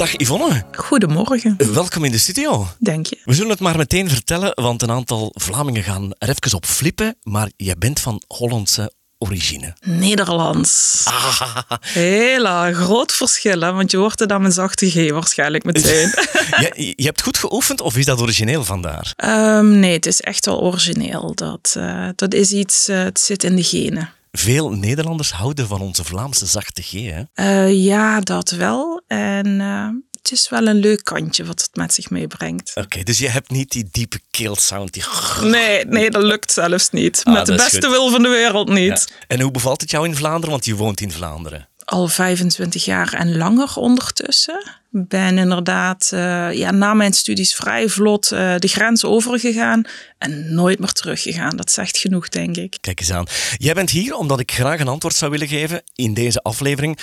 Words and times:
Dag 0.00 0.16
Yvonne. 0.16 0.64
Goedemorgen. 0.72 1.56
Welkom 1.72 2.04
in 2.04 2.10
de 2.10 2.18
studio. 2.18 2.66
Denk 2.78 3.06
je. 3.06 3.18
We 3.24 3.34
zullen 3.34 3.50
het 3.50 3.60
maar 3.60 3.76
meteen 3.76 4.08
vertellen, 4.08 4.52
want 4.54 4.82
een 4.82 4.90
aantal 4.90 5.32
Vlamingen 5.34 5.82
gaan 5.82 6.12
er 6.18 6.28
even 6.28 6.56
op 6.56 6.66
flippen. 6.66 7.16
Maar 7.22 7.50
je 7.56 7.76
bent 7.78 8.00
van 8.00 8.22
Hollandse 8.26 8.92
origine. 9.18 9.76
Nederlands. 9.80 11.02
Ah, 11.04 11.60
Heel 11.80 12.72
groot 12.72 13.12
verschil, 13.12 13.60
hè? 13.60 13.72
want 13.72 13.90
je 13.90 13.96
hoort 13.96 14.18
het 14.18 14.32
aan 14.32 14.40
mijn 14.40 14.52
zachte 14.52 14.90
G 14.90 15.10
waarschijnlijk 15.10 15.64
meteen. 15.64 16.08
je, 16.76 16.92
je 16.96 17.04
hebt 17.04 17.22
goed 17.22 17.38
geoefend 17.38 17.80
of 17.80 17.96
is 17.96 18.04
dat 18.04 18.20
origineel 18.20 18.64
vandaar? 18.64 19.12
Ehm, 19.16 19.78
nee, 19.78 19.92
het 19.92 20.06
is 20.06 20.20
echt 20.20 20.46
wel 20.46 20.60
origineel. 20.60 21.34
Dat, 21.34 21.74
eh, 21.76 22.08
dat 22.16 22.34
is 22.34 22.52
iets, 22.52 22.88
eh, 22.88 23.02
het 23.02 23.20
zit 23.20 23.44
in 23.44 23.56
de 23.56 23.64
genen. 23.64 24.12
Veel 24.32 24.70
Nederlanders 24.70 25.32
houden 25.32 25.66
van 25.66 25.80
onze 25.80 26.04
Vlaamse 26.04 26.46
zachte 26.46 26.82
G. 26.82 26.90
Hè? 26.90 27.22
Eh, 27.34 27.84
ja, 27.84 28.20
dat 28.20 28.50
wel. 28.50 29.02
En 29.06 29.60
eh, 29.60 29.88
het 30.22 30.32
is 30.32 30.48
wel 30.48 30.66
een 30.66 30.76
leuk 30.76 31.04
kantje 31.04 31.44
wat 31.44 31.60
het 31.60 31.76
met 31.76 31.94
zich 31.94 32.10
meebrengt. 32.10 32.72
Oké, 32.74 33.02
dus 33.02 33.18
je 33.18 33.28
hebt 33.28 33.50
niet 33.50 33.70
die 33.70 33.88
diepe 33.90 34.20
keelsound. 34.30 34.92
Die... 34.92 35.04
Nee, 35.42 35.84
nee, 35.84 36.10
dat 36.10 36.22
lukt 36.22 36.52
zelfs 36.52 36.90
niet. 36.90 37.20
Ah, 37.24 37.32
met 37.34 37.46
de 37.46 37.54
beste 37.54 37.86
goed. 37.86 37.96
wil 37.96 38.10
van 38.10 38.22
de 38.22 38.28
wereld 38.28 38.68
niet. 38.68 39.06
Ja. 39.08 39.24
En 39.26 39.40
hoe 39.40 39.50
bevalt 39.50 39.80
het 39.80 39.90
jou 39.90 40.06
in 40.06 40.16
Vlaanderen? 40.16 40.50
Want 40.50 40.64
je 40.64 40.74
woont 40.74 41.00
in 41.00 41.12
Vlaanderen. 41.12 41.68
al 41.84 42.08
25 42.08 42.84
jaar 42.84 43.12
en 43.12 43.36
langer 43.36 43.76
ondertussen. 43.76 44.79
Ben 44.90 45.38
inderdaad 45.38 46.10
eh, 46.12 46.52
ja, 46.52 46.70
na 46.70 46.94
mijn 46.94 47.12
studies 47.12 47.54
vrij 47.54 47.88
vlot 47.88 48.32
eh, 48.32 48.54
de 48.56 48.68
grens 48.68 49.04
overgegaan 49.04 49.82
en 50.18 50.54
nooit 50.54 50.78
meer 50.78 50.92
teruggegaan. 50.92 51.56
Dat 51.56 51.70
zegt 51.70 51.98
genoeg, 51.98 52.28
denk 52.28 52.56
ik. 52.56 52.76
Kijk 52.80 53.00
eens 53.00 53.12
aan. 53.12 53.26
Jij 53.56 53.74
bent 53.74 53.90
hier 53.90 54.14
omdat 54.14 54.40
ik 54.40 54.52
graag 54.52 54.80
een 54.80 54.88
antwoord 54.88 55.14
zou 55.14 55.30
willen 55.30 55.48
geven 55.48 55.82
in 55.94 56.14
deze 56.14 56.42
aflevering. 56.42 56.98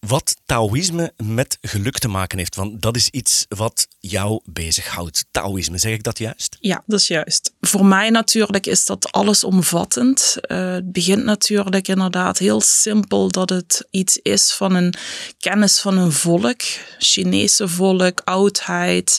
Wat 0.00 0.36
Taoïsme 0.46 1.12
met 1.16 1.58
geluk 1.60 1.98
te 1.98 2.08
maken 2.08 2.38
heeft. 2.38 2.56
Want 2.56 2.82
dat 2.82 2.96
is 2.96 3.08
iets 3.08 3.46
wat 3.48 3.86
jou 4.00 4.40
bezighoudt. 4.44 5.24
Taoïsme, 5.30 5.78
zeg 5.78 5.92
ik 5.92 6.02
dat 6.02 6.18
juist? 6.18 6.56
Ja, 6.60 6.82
dat 6.86 7.00
is 7.00 7.06
juist. 7.06 7.52
Voor 7.60 7.86
mij 7.86 8.10
natuurlijk 8.10 8.66
is 8.66 8.84
dat 8.84 9.12
allesomvattend. 9.12 10.36
Eh 10.40 10.80
het 10.82 10.92
begint 10.92 11.24
natuurlijk 11.24 11.88
inderdaad 11.88 12.38
heel 12.38 12.60
simpel 12.60 13.30
dat 13.30 13.50
het 13.50 13.86
iets 13.90 14.18
is 14.22 14.52
van 14.52 14.74
een 14.74 14.94
kennis 15.38 15.80
van 15.80 15.98
een 15.98 16.12
volk. 16.12 16.62
Chinese 17.22 17.68
volk, 17.68 18.20
oudheid, 18.24 19.18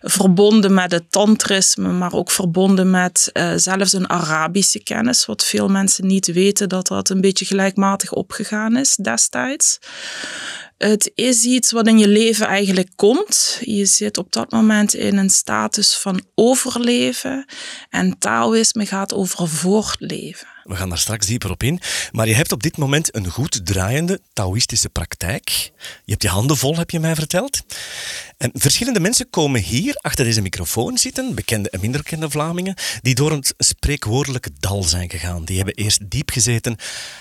verbonden 0.00 0.74
met 0.74 0.92
het 0.92 1.10
tantrisme, 1.10 1.88
maar 1.88 2.12
ook 2.12 2.30
verbonden 2.30 2.90
met 2.90 3.30
eh, 3.32 3.52
zelfs 3.56 3.92
een 3.92 4.08
Arabische 4.08 4.82
kennis, 4.82 5.26
wat 5.26 5.44
veel 5.44 5.68
mensen 5.68 6.06
niet 6.06 6.26
weten 6.26 6.68
dat 6.68 6.86
dat 6.86 7.08
een 7.08 7.20
beetje 7.20 7.44
gelijkmatig 7.44 8.12
opgegaan 8.12 8.76
is 8.76 8.96
destijds. 8.96 9.78
Het 10.78 11.12
is 11.14 11.44
iets 11.44 11.72
wat 11.72 11.86
in 11.86 11.98
je 11.98 12.08
leven 12.08 12.46
eigenlijk 12.46 12.90
komt. 12.96 13.58
Je 13.60 13.86
zit 13.86 14.18
op 14.18 14.32
dat 14.32 14.50
moment 14.50 14.94
in 14.94 15.16
een 15.16 15.30
status 15.30 15.96
van 15.96 16.22
overleven. 16.34 17.44
En 17.90 18.18
Taoïsme 18.18 18.86
gaat 18.86 19.14
over 19.14 19.48
voortleven. 19.48 20.51
We 20.64 20.76
gaan 20.76 20.88
daar 20.88 20.98
straks 20.98 21.26
dieper 21.26 21.50
op 21.50 21.62
in. 21.62 21.80
Maar 22.12 22.28
je 22.28 22.34
hebt 22.34 22.52
op 22.52 22.62
dit 22.62 22.76
moment 22.76 23.16
een 23.16 23.30
goed 23.30 23.66
draaiende 23.66 24.20
Taoïstische 24.32 24.88
praktijk. 24.88 25.48
Je 26.04 26.10
hebt 26.10 26.22
je 26.22 26.28
handen 26.28 26.56
vol, 26.56 26.76
heb 26.76 26.90
je 26.90 27.00
mij 27.00 27.14
verteld. 27.14 27.62
En 28.36 28.50
verschillende 28.54 29.00
mensen 29.00 29.30
komen 29.30 29.60
hier 29.60 29.94
achter 29.94 30.24
deze 30.24 30.40
microfoon 30.40 30.98
zitten, 30.98 31.34
bekende 31.34 31.70
en 31.70 31.80
minder 31.80 32.00
bekende 32.00 32.30
Vlamingen, 32.30 32.74
die 33.00 33.14
door 33.14 33.32
het 33.32 33.54
spreekwoordelijke 33.58 34.50
dal 34.58 34.82
zijn 34.82 35.10
gegaan. 35.10 35.44
Die 35.44 35.56
hebben 35.56 35.74
eerst 35.74 36.10
diep 36.10 36.30
gezeten 36.30 36.76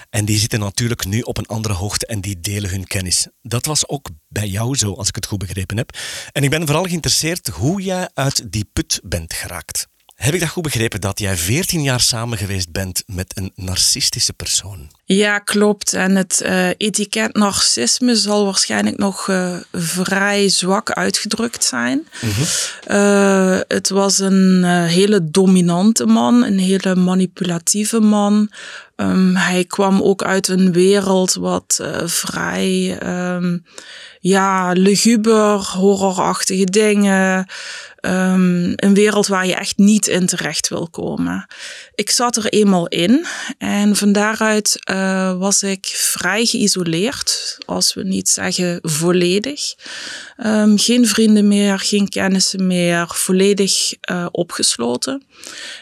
en 0.10 0.26
die 0.26 0.40
zitten 0.40 0.60
natuurlijk 0.60 1.06
nu 1.06 1.22
op 1.22 1.38
een 1.38 1.46
andere 1.46 1.74
hoogte 1.74 2.06
en 2.06 2.22
die 2.22 2.40
delen 2.40 2.70
hun 2.70 2.88
kennis. 2.88 3.28
Dat 3.42 3.66
was 3.66 3.88
ook 3.88 4.10
bij 4.28 4.48
jou 4.48 4.76
zo, 4.76 4.94
als 4.94 5.08
ik 5.08 5.16
het 5.16 5.26
goed 5.26 5.40
begrepen 5.40 5.78
heb. 5.78 5.98
En 6.32 6.44
ik 6.44 6.50
ben 6.50 6.66
vooral 6.66 6.84
geïnteresseerd 6.84 7.48
hoe 7.48 7.82
jij 7.82 8.10
uit 8.14 8.52
die 8.52 8.70
put 8.74 9.00
bent 9.04 9.34
geraakt. 9.34 9.88
Heb 10.22 10.34
ik 10.34 10.40
dat 10.40 10.50
goed 10.50 10.64
begrepen 10.64 11.02
dat 11.02 11.20
jij 11.20 11.36
14 11.36 11.84
jaar 11.84 12.00
samen 12.00 12.38
geweest 12.38 12.72
bent 12.72 13.04
met 13.06 13.32
een 13.38 13.52
narcistische 13.56 14.34
persoon? 14.34 14.90
Ja, 15.06 15.40
klopt. 15.40 15.94
En 15.94 16.16
het 16.16 16.42
eh, 16.42 16.70
etiket 16.78 17.34
narcisme 17.34 18.16
zal 18.16 18.46
waarschijnlijk 18.46 18.98
nog 18.98 19.30
eh, 19.30 19.56
vrij 19.72 20.50
zwak 20.50 20.92
uitgedrukt 20.92 21.64
zijn. 21.64 22.08
Eh, 22.84 23.60
het 23.68 23.90
was 23.90 24.20
een 24.20 24.64
hele 24.88 25.30
dominante 25.32 26.06
man, 26.06 26.44
een 26.44 26.60
hele 26.60 26.96
manipulatieve 26.96 28.00
man. 28.00 28.52
Ehm, 28.96 29.36
hij 29.36 29.66
kwam 29.66 30.02
ook 30.02 30.24
uit 30.24 30.48
een 30.48 30.72
wereld 30.72 31.34
wat 31.34 31.84
vrij, 32.06 32.98
ehm, 33.00 33.58
ja, 34.20 34.72
luguber, 34.72 35.72
horrorachtige 35.78 36.66
dingen. 36.66 37.48
Ehm, 38.02 38.74
een 38.76 38.94
wereld 38.94 39.28
waar 39.28 39.48
je 39.48 39.56
echt 39.56 39.78
niet 39.78 40.08
in 40.08 40.26
terecht 40.26 40.68
wil 40.68 40.88
komen. 40.90 41.46
Ik 41.96 42.10
zat 42.10 42.36
er 42.36 42.46
eenmaal 42.46 42.88
in 42.88 43.26
en 43.58 43.96
van 43.96 44.12
daaruit 44.12 44.80
eh, 44.84 45.38
was 45.38 45.64
ik 45.64 45.86
vrij 45.86 46.46
geïsoleerd, 46.46 47.58
als 47.66 47.94
we 47.94 48.04
niet 48.04 48.30
zeggen 48.30 48.80
volledig. 48.82 49.76
Ehm, 50.38 50.78
geen 50.78 51.08
vrienden 51.08 51.48
meer, 51.48 51.80
geen 51.80 52.10
kennissen 52.10 52.68
meer, 52.68 53.08
volledig 53.08 53.94
eh, 54.02 54.28
opgesloten. 54.32 55.24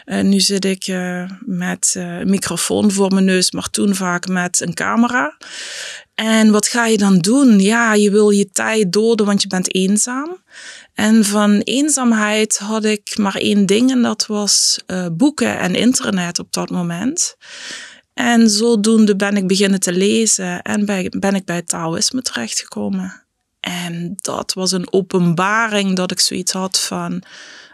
En 0.05 0.29
nu 0.29 0.39
zit 0.39 0.65
ik 0.65 0.83
eh, 0.87 1.29
met 1.39 1.93
een 1.97 2.29
microfoon 2.29 2.91
voor 2.91 3.13
mijn 3.13 3.25
neus, 3.25 3.51
maar 3.51 3.69
toen 3.69 3.95
vaak 3.95 4.27
met 4.27 4.61
een 4.61 4.73
camera. 4.73 5.37
En 6.15 6.51
wat 6.51 6.67
ga 6.67 6.85
je 6.85 6.97
dan 6.97 7.19
doen? 7.19 7.59
Ja, 7.59 7.93
je 7.93 8.11
wil 8.11 8.29
je 8.29 8.49
tijd 8.49 8.93
doden, 8.93 9.25
want 9.25 9.41
je 9.41 9.47
bent 9.47 9.73
eenzaam. 9.73 10.37
En 10.99 11.25
van 11.25 11.59
eenzaamheid 11.59 12.57
had 12.57 12.85
ik 12.85 13.17
maar 13.17 13.35
één 13.35 13.65
ding 13.65 13.91
en 13.91 14.01
dat 14.01 14.25
was 14.25 14.79
eh, 14.85 15.05
boeken 15.11 15.59
en 15.59 15.75
internet 15.75 16.39
op 16.39 16.53
dat 16.53 16.69
moment. 16.69 17.37
En 18.13 18.49
zodoende 18.49 19.15
ben 19.15 19.37
ik 19.37 19.47
beginnen 19.47 19.79
te 19.79 19.93
lezen 19.93 20.61
en 20.61 20.85
ben 21.19 21.35
ik 21.35 21.45
bij 21.45 21.55
het 21.55 21.67
Taoïsme 21.67 22.21
terechtgekomen. 22.21 23.23
En 23.59 24.13
dat 24.15 24.53
was 24.53 24.71
een 24.71 24.93
openbaring 24.93 25.95
dat 25.95 26.11
ik 26.11 26.19
zoiets 26.19 26.51
had 26.51 26.79
van... 26.79 27.23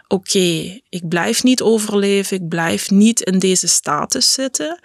Oké, 0.08 0.80
ik 0.88 1.08
blijf 1.08 1.42
niet 1.42 1.62
overleven, 1.62 2.36
ik 2.36 2.48
blijf 2.48 2.90
niet 2.90 3.20
in 3.20 3.38
deze 3.38 3.68
status 3.68 4.32
zitten. 4.32 4.78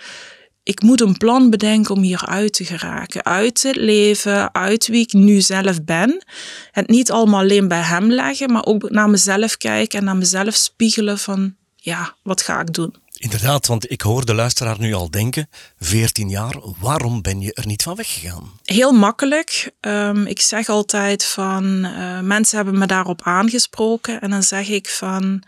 Ik 0.63 0.81
moet 0.81 1.01
een 1.01 1.17
plan 1.17 1.49
bedenken 1.49 1.95
om 1.95 2.01
hieruit 2.01 2.53
te 2.53 2.65
geraken. 2.65 3.25
Uit 3.25 3.63
het 3.63 3.75
leven, 3.75 4.53
uit 4.53 4.87
wie 4.87 5.01
ik 5.01 5.13
nu 5.13 5.41
zelf 5.41 5.83
ben. 5.83 6.25
Het 6.71 6.87
niet 6.87 7.11
allemaal 7.11 7.39
alleen 7.39 7.67
bij 7.67 7.81
hem 7.81 8.11
leggen, 8.11 8.51
maar 8.51 8.65
ook 8.65 8.89
naar 8.89 9.09
mezelf 9.09 9.57
kijken 9.57 9.99
en 9.99 10.05
naar 10.05 10.17
mezelf 10.17 10.55
spiegelen 10.55 11.17
van... 11.17 11.55
Ja, 11.75 12.15
wat 12.23 12.41
ga 12.41 12.59
ik 12.59 12.73
doen? 12.73 12.95
Inderdaad, 13.21 13.67
want 13.67 13.91
ik 13.91 14.01
hoor 14.01 14.25
de 14.25 14.33
luisteraar 14.33 14.79
nu 14.79 14.93
al 14.93 15.11
denken: 15.11 15.49
14 15.79 16.29
jaar, 16.29 16.55
waarom 16.79 17.21
ben 17.21 17.41
je 17.41 17.53
er 17.53 17.65
niet 17.65 17.83
van 17.83 17.95
weggegaan? 17.95 18.51
Heel 18.63 18.91
makkelijk. 18.91 19.71
Ehm, 19.79 20.25
ik 20.25 20.41
zeg 20.41 20.69
altijd 20.69 21.25
van, 21.25 21.83
eh, 21.83 22.19
mensen 22.19 22.55
hebben 22.55 22.77
me 22.77 22.85
daarop 22.85 23.21
aangesproken 23.23 24.21
en 24.21 24.29
dan 24.29 24.43
zeg 24.43 24.67
ik 24.67 24.89
van, 24.89 25.43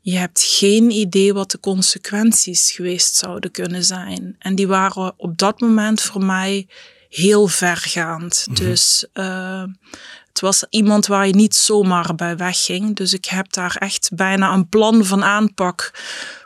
je 0.00 0.16
hebt 0.16 0.42
geen 0.42 0.90
idee 0.90 1.34
wat 1.34 1.50
de 1.50 1.60
consequenties 1.60 2.70
geweest 2.70 3.14
zouden 3.16 3.50
kunnen 3.50 3.84
zijn. 3.84 4.36
En 4.38 4.54
die 4.54 4.68
waren 4.68 5.14
op 5.16 5.38
dat 5.38 5.60
moment 5.60 6.00
voor 6.00 6.24
mij 6.24 6.66
heel 7.08 7.46
vergaand. 7.46 8.46
Dus 8.56 9.06
eh, 9.12 9.64
het 10.28 10.40
was 10.40 10.66
iemand 10.70 11.06
waar 11.06 11.26
je 11.26 11.34
niet 11.34 11.54
zomaar 11.54 12.14
bij 12.14 12.36
wegging. 12.36 12.96
Dus 12.96 13.12
ik 13.12 13.24
heb 13.24 13.52
daar 13.52 13.76
echt 13.76 14.10
bijna 14.14 14.52
een 14.52 14.68
plan 14.68 15.04
van 15.04 15.24
aanpak 15.24 15.92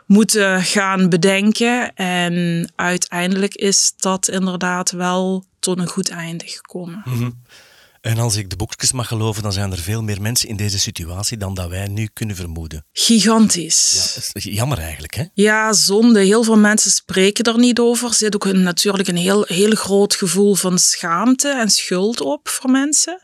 moeten 0.05 0.61
gaan 0.61 1.09
bedenken. 1.09 1.95
En 1.95 2.67
uiteindelijk 2.75 3.55
is 3.55 3.93
dat 3.97 4.27
inderdaad 4.27 4.91
wel 4.91 5.43
tot 5.59 5.79
een 5.79 5.87
goed 5.87 6.09
einde 6.09 6.47
gekomen. 6.47 7.03
En 8.05 8.17
als 8.17 8.35
ik 8.35 8.49
de 8.49 8.55
boekjes 8.55 8.91
mag 8.91 9.07
geloven, 9.07 9.43
dan 9.43 9.53
zijn 9.53 9.71
er 9.71 9.77
veel 9.77 10.03
meer 10.03 10.21
mensen 10.21 10.49
in 10.49 10.55
deze 10.55 10.79
situatie 10.79 11.37
dan 11.37 11.53
dat 11.53 11.69
wij 11.69 11.87
nu 11.87 12.09
kunnen 12.13 12.35
vermoeden. 12.35 12.85
Gigantisch. 12.91 14.31
Is 14.33 14.43
jammer 14.43 14.77
eigenlijk, 14.77 15.15
hè? 15.15 15.23
Ja, 15.33 15.73
zonde. 15.73 16.19
Heel 16.19 16.43
veel 16.43 16.57
mensen 16.57 16.91
spreken 16.91 17.43
er 17.43 17.57
niet 17.57 17.79
over. 17.79 18.07
Er 18.07 18.13
zit 18.13 18.35
ook 18.35 18.45
een, 18.45 18.63
natuurlijk 18.63 19.07
een 19.07 19.17
heel, 19.17 19.43
heel 19.47 19.71
groot 19.71 20.15
gevoel 20.15 20.55
van 20.55 20.79
schaamte 20.79 21.49
en 21.49 21.69
schuld 21.69 22.21
op 22.21 22.47
voor 22.47 22.69
mensen. 22.69 23.21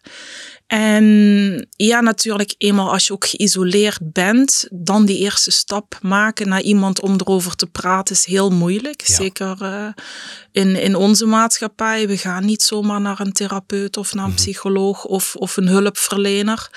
En 0.71 1.67
ja, 1.75 2.01
natuurlijk, 2.01 2.55
eenmaal 2.57 2.91
als 2.91 3.07
je 3.07 3.13
ook 3.13 3.27
geïsoleerd 3.27 3.99
bent, 4.01 4.67
dan 4.69 5.05
die 5.05 5.17
eerste 5.17 5.51
stap 5.51 5.99
maken 6.01 6.47
naar 6.47 6.61
iemand 6.61 7.01
om 7.01 7.13
erover 7.13 7.55
te 7.55 7.67
praten 7.67 8.15
is 8.15 8.25
heel 8.25 8.49
moeilijk. 8.49 9.07
Ja. 9.07 9.15
Zeker 9.15 9.57
eh, 9.61 9.87
in, 10.51 10.75
in 10.75 10.95
onze 10.95 11.25
maatschappij. 11.25 12.07
We 12.07 12.17
gaan 12.17 12.45
niet 12.45 12.61
zomaar 12.61 13.01
naar 13.01 13.19
een 13.19 13.31
therapeut 13.31 13.97
of 13.97 14.13
naar 14.13 14.25
een 14.25 14.33
psycholoog 14.33 15.05
of, 15.05 15.35
of 15.35 15.57
een 15.57 15.67
hulpverlener. 15.67 16.69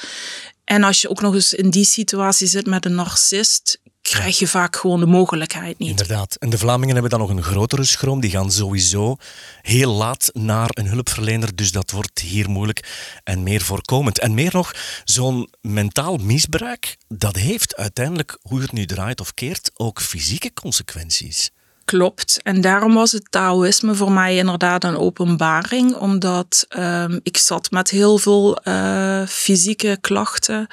En 0.65 0.83
als 0.83 1.01
je 1.01 1.09
ook 1.09 1.21
nog 1.21 1.35
eens 1.35 1.53
in 1.53 1.71
die 1.71 1.85
situatie 1.85 2.47
zit 2.47 2.67
met 2.67 2.85
een 2.85 2.95
narcist, 2.95 3.81
krijg 4.11 4.39
je 4.39 4.49
vaak 4.49 4.77
gewoon 4.77 5.01
de 5.01 5.07
mogelijkheid 5.07 5.79
niet. 5.79 5.89
Inderdaad. 5.89 6.35
En 6.35 6.51
de 6.51 6.59
Vlamingen 6.59 6.93
hebben 6.95 7.11
dan 7.11 7.21
nog 7.21 7.31
een 7.31 7.43
grotere 7.43 7.85
schroom. 7.85 8.21
Die 8.21 8.31
gaan 8.31 8.53
sowieso 8.53 9.17
heel 9.63 9.93
laat 9.93 10.31
naar 10.33 10.69
een 10.71 10.87
hulpverlener. 10.87 11.55
Dus 11.55 11.73
dat 11.73 11.91
wordt 11.91 12.19
hier 12.19 12.51
moeilijk 12.51 12.89
en 13.25 13.43
meer 13.43 13.61
voorkomend. 13.63 14.19
En 14.19 14.35
meer 14.35 14.51
nog, 14.53 14.75
zo'n 15.05 15.49
mentaal 15.61 16.17
misbruik, 16.17 16.97
dat 17.09 17.37
heeft 17.37 17.77
uiteindelijk, 17.77 18.39
hoe 18.43 18.61
het 18.61 18.73
nu 18.73 18.87
draait 18.87 19.21
of 19.21 19.35
keert, 19.35 19.71
ook 19.75 20.01
fysieke 20.01 20.53
consequenties. 20.53 21.51
Klopt. 21.85 22.41
En 22.43 22.61
daarom 22.61 22.95
was 22.95 23.13
het 23.13 23.31
Taoïsme 23.31 23.95
voor 23.95 24.13
mij 24.13 24.37
inderdaad 24.37 24.85
een 24.85 24.97
openbaring, 24.97 25.95
omdat 25.95 26.67
um, 26.79 27.21
ik 27.23 27.37
zat 27.37 27.71
met 27.71 27.91
heel 27.91 28.19
veel 28.19 28.59
uh, 28.65 29.14
fysieke 29.29 29.99
klachten. 30.01 30.67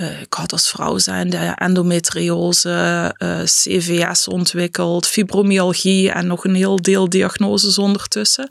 Uh, 0.00 0.20
ik 0.20 0.32
had 0.32 0.52
als 0.52 0.68
vrouw 0.68 0.98
zijnde 0.98 1.36
endometriose, 1.36 3.14
uh, 3.18 3.40
CVS 3.42 4.28
ontwikkeld, 4.28 5.06
fibromyalgie 5.06 6.10
en 6.10 6.26
nog 6.26 6.44
een 6.44 6.54
heel 6.54 6.76
deel 6.82 7.08
diagnoses 7.08 7.78
ondertussen. 7.78 8.48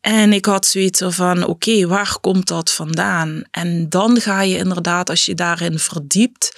En 0.00 0.32
ik 0.32 0.44
had 0.44 0.66
zoiets 0.66 1.02
van, 1.06 1.42
oké, 1.42 1.50
okay, 1.50 1.86
waar 1.86 2.16
komt 2.20 2.48
dat 2.48 2.72
vandaan? 2.72 3.42
En 3.50 3.88
dan 3.88 4.20
ga 4.20 4.42
je 4.42 4.56
inderdaad, 4.56 5.10
als 5.10 5.24
je 5.24 5.34
daarin 5.34 5.78
verdiept, 5.78 6.52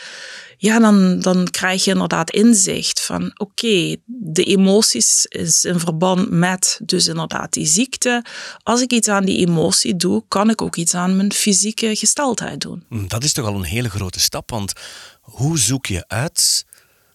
ja, 0.57 0.79
dan, 0.79 1.21
dan 1.21 1.51
krijg 1.51 1.85
je 1.85 1.91
inderdaad 1.91 2.31
inzicht 2.31 3.03
van 3.03 3.33
oké, 3.37 3.97
de 4.07 4.45
emoties 4.45 5.27
is 5.27 5.65
in 5.65 5.79
verband 5.79 6.31
met 6.31 6.81
dus 6.83 7.07
inderdaad 7.07 7.53
die 7.53 7.67
ziekte. 7.67 8.25
Als 8.63 8.81
ik 8.81 8.93
iets 8.93 9.09
aan 9.09 9.25
die 9.25 9.47
emotie 9.47 9.97
doe, 9.97 10.25
kan 10.29 10.51
ik 10.51 10.63
ook 10.63 10.77
iets 10.77 10.95
aan 10.95 11.17
mijn 11.17 11.33
fysieke 11.33 11.97
gesteldheid 11.97 12.61
doen. 12.61 12.85
Hm, 12.89 13.07
dat 13.07 13.25
is 13.25 13.33
toch 13.33 13.47
al 13.47 13.55
een 13.55 13.63
hele 13.63 13.91
grote 13.91 14.21
stap, 14.21 14.51
want 14.51 14.73
hoe 15.21 15.59
zoek 15.59 15.87
je 15.87 16.05
uit 16.09 16.65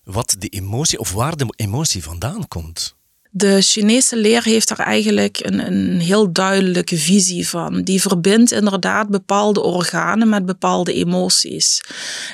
wat 0.03 0.35
de 0.39 0.47
emotie 0.47 0.99
of 0.99 1.11
waar 1.11 1.37
de 1.37 1.53
emotie 1.55 2.03
vandaan 2.03 2.47
komt? 2.47 2.95
De 3.33 3.61
Chinese 3.61 4.15
leer 4.17 4.43
heeft 4.43 4.69
er 4.69 4.79
eigenlijk 4.79 5.39
een, 5.41 5.67
een 5.67 5.99
heel 5.99 6.31
duidelijke 6.31 6.97
visie 6.97 7.47
van. 7.47 7.81
Die 7.81 8.01
verbindt 8.01 8.51
inderdaad 8.51 9.09
bepaalde 9.09 9.61
organen 9.61 10.29
met 10.29 10.45
bepaalde 10.45 10.93
emoties. 10.93 11.83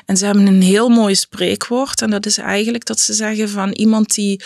En 0.05 0.17
ze 0.17 0.25
hebben 0.25 0.47
een 0.47 0.61
heel 0.61 0.89
mooi 0.89 1.15
spreekwoord. 1.15 2.01
En 2.01 2.09
dat 2.09 2.25
is 2.25 2.37
eigenlijk 2.37 2.85
dat 2.85 2.99
ze 2.99 3.13
zeggen 3.13 3.49
van 3.49 3.71
iemand 3.71 4.15
die 4.15 4.43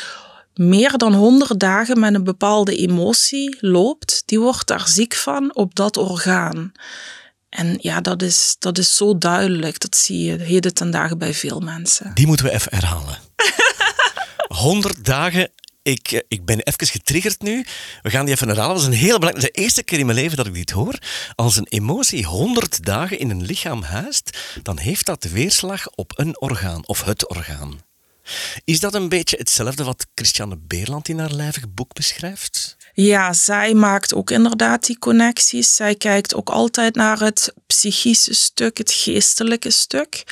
meer 0.53 0.97
dan 0.97 1.13
100 1.13 1.59
dagen 1.59 1.99
met 1.99 2.13
een 2.13 2.23
bepaalde 2.23 2.75
emotie 2.75 3.57
loopt, 3.59 4.23
die 4.25 4.39
wordt 4.39 4.67
daar 4.67 4.87
ziek 4.87 5.15
van 5.15 5.55
op 5.55 5.75
dat 5.75 5.97
orgaan. 5.97 6.71
En 7.49 7.77
ja, 7.79 8.01
dat 8.01 8.21
is, 8.21 8.55
dat 8.59 8.77
is 8.77 8.95
zo 8.95 9.17
duidelijk. 9.17 9.79
Dat 9.79 9.95
zie 9.95 10.23
je 10.23 10.37
heden 10.37 10.73
ten 10.73 10.91
dagen 10.91 11.17
bij 11.17 11.33
veel 11.33 11.59
mensen. 11.59 12.11
Die 12.13 12.27
moeten 12.27 12.45
we 12.45 12.51
even 12.51 12.75
herhalen. 12.75 13.17
100 14.47 15.05
dagen 15.05 15.49
ik, 15.83 16.11
eh, 16.11 16.19
ik 16.27 16.45
ben 16.45 16.59
even 16.59 16.87
getriggerd 16.87 17.41
nu. 17.41 17.65
We 18.01 18.09
gaan 18.09 18.25
die 18.25 18.33
even 18.33 18.47
herhalen. 18.47 18.73
Dat 18.73 18.81
is 18.81 18.87
een 18.87 19.05
heel 19.05 19.19
belangrijk. 19.19 19.53
De 19.53 19.61
eerste 19.61 19.83
keer 19.83 19.99
in 19.99 20.05
mijn 20.05 20.17
leven 20.17 20.37
dat 20.37 20.47
ik 20.47 20.53
dit 20.53 20.71
hoor. 20.71 20.97
Als 21.35 21.55
een 21.55 21.67
emotie 21.69 22.25
100 22.25 22.85
dagen 22.85 23.19
in 23.19 23.29
een 23.29 23.43
lichaam 23.43 23.81
huist, 23.81 24.37
dan 24.61 24.77
heeft 24.77 25.05
dat 25.05 25.23
weerslag 25.23 25.89
op 25.89 26.11
een 26.15 26.41
orgaan 26.41 26.87
of 26.87 27.03
het 27.03 27.29
orgaan. 27.29 27.81
Is 28.63 28.79
dat 28.79 28.93
een 28.93 29.09
beetje 29.09 29.37
hetzelfde 29.37 29.83
wat 29.83 30.07
Christiane 30.15 30.57
Beerland 30.57 31.07
in 31.07 31.19
haar 31.19 31.31
lijvig 31.31 31.73
boek 31.73 31.93
beschrijft? 31.93 32.77
Ja, 32.93 33.33
zij 33.33 33.73
maakt 33.73 34.13
ook 34.13 34.31
inderdaad 34.31 34.85
die 34.85 34.99
connecties. 34.99 35.75
Zij 35.75 35.95
kijkt 35.95 36.35
ook 36.35 36.49
altijd 36.49 36.95
naar 36.95 37.19
het 37.19 37.53
psychische 37.67 38.33
stuk, 38.33 38.77
het 38.77 38.91
geestelijke 38.91 39.71
stuk. 39.71 40.23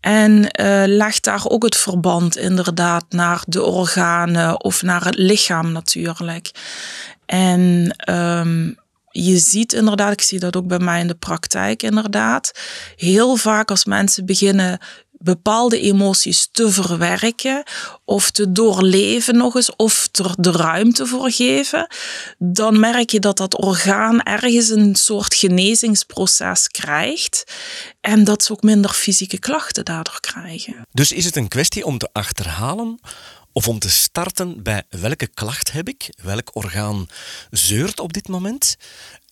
En 0.00 0.32
uh, 0.32 0.46
legt 0.86 1.24
daar 1.24 1.42
ook 1.44 1.62
het 1.62 1.76
verband 1.76 2.36
inderdaad 2.36 3.04
naar 3.08 3.42
de 3.46 3.62
organen 3.62 4.64
of 4.64 4.82
naar 4.82 5.04
het 5.04 5.16
lichaam 5.16 5.72
natuurlijk. 5.72 6.50
En 7.26 7.94
um, 8.10 8.76
je 9.10 9.38
ziet 9.38 9.72
inderdaad, 9.72 10.12
ik 10.12 10.20
zie 10.20 10.38
dat 10.38 10.56
ook 10.56 10.66
bij 10.66 10.78
mij 10.78 11.00
in 11.00 11.06
de 11.06 11.14
praktijk 11.14 11.82
inderdaad, 11.82 12.52
heel 12.96 13.36
vaak 13.36 13.70
als 13.70 13.84
mensen 13.84 14.26
beginnen 14.26 14.78
bepaalde 15.22 15.80
emoties 15.80 16.48
te 16.52 16.70
verwerken 16.70 17.62
of 18.04 18.30
te 18.30 18.52
doorleven 18.52 19.36
nog 19.36 19.54
eens 19.54 19.76
of 19.76 20.08
er 20.12 20.34
de 20.38 20.50
ruimte 20.50 21.06
voor 21.06 21.30
geven, 21.30 21.86
dan 22.38 22.80
merk 22.80 23.10
je 23.10 23.20
dat 23.20 23.36
dat 23.36 23.56
orgaan 23.56 24.22
ergens 24.22 24.68
een 24.68 24.94
soort 24.94 25.34
genezingsproces 25.34 26.68
krijgt 26.68 27.44
en 28.00 28.24
dat 28.24 28.44
ze 28.44 28.52
ook 28.52 28.62
minder 28.62 28.90
fysieke 28.90 29.38
klachten 29.38 29.84
daardoor 29.84 30.20
krijgen. 30.20 30.86
Dus 30.92 31.12
is 31.12 31.24
het 31.24 31.36
een 31.36 31.48
kwestie 31.48 31.84
om 31.84 31.98
te 31.98 32.08
achterhalen 32.12 33.00
of 33.52 33.68
om 33.68 33.78
te 33.78 33.90
starten 33.90 34.62
bij 34.62 34.82
welke 34.88 35.26
klacht 35.26 35.72
heb 35.72 35.88
ik, 35.88 36.10
welk 36.22 36.50
orgaan 36.52 37.08
zeurt 37.50 38.00
op 38.00 38.12
dit 38.12 38.28
moment. 38.28 38.76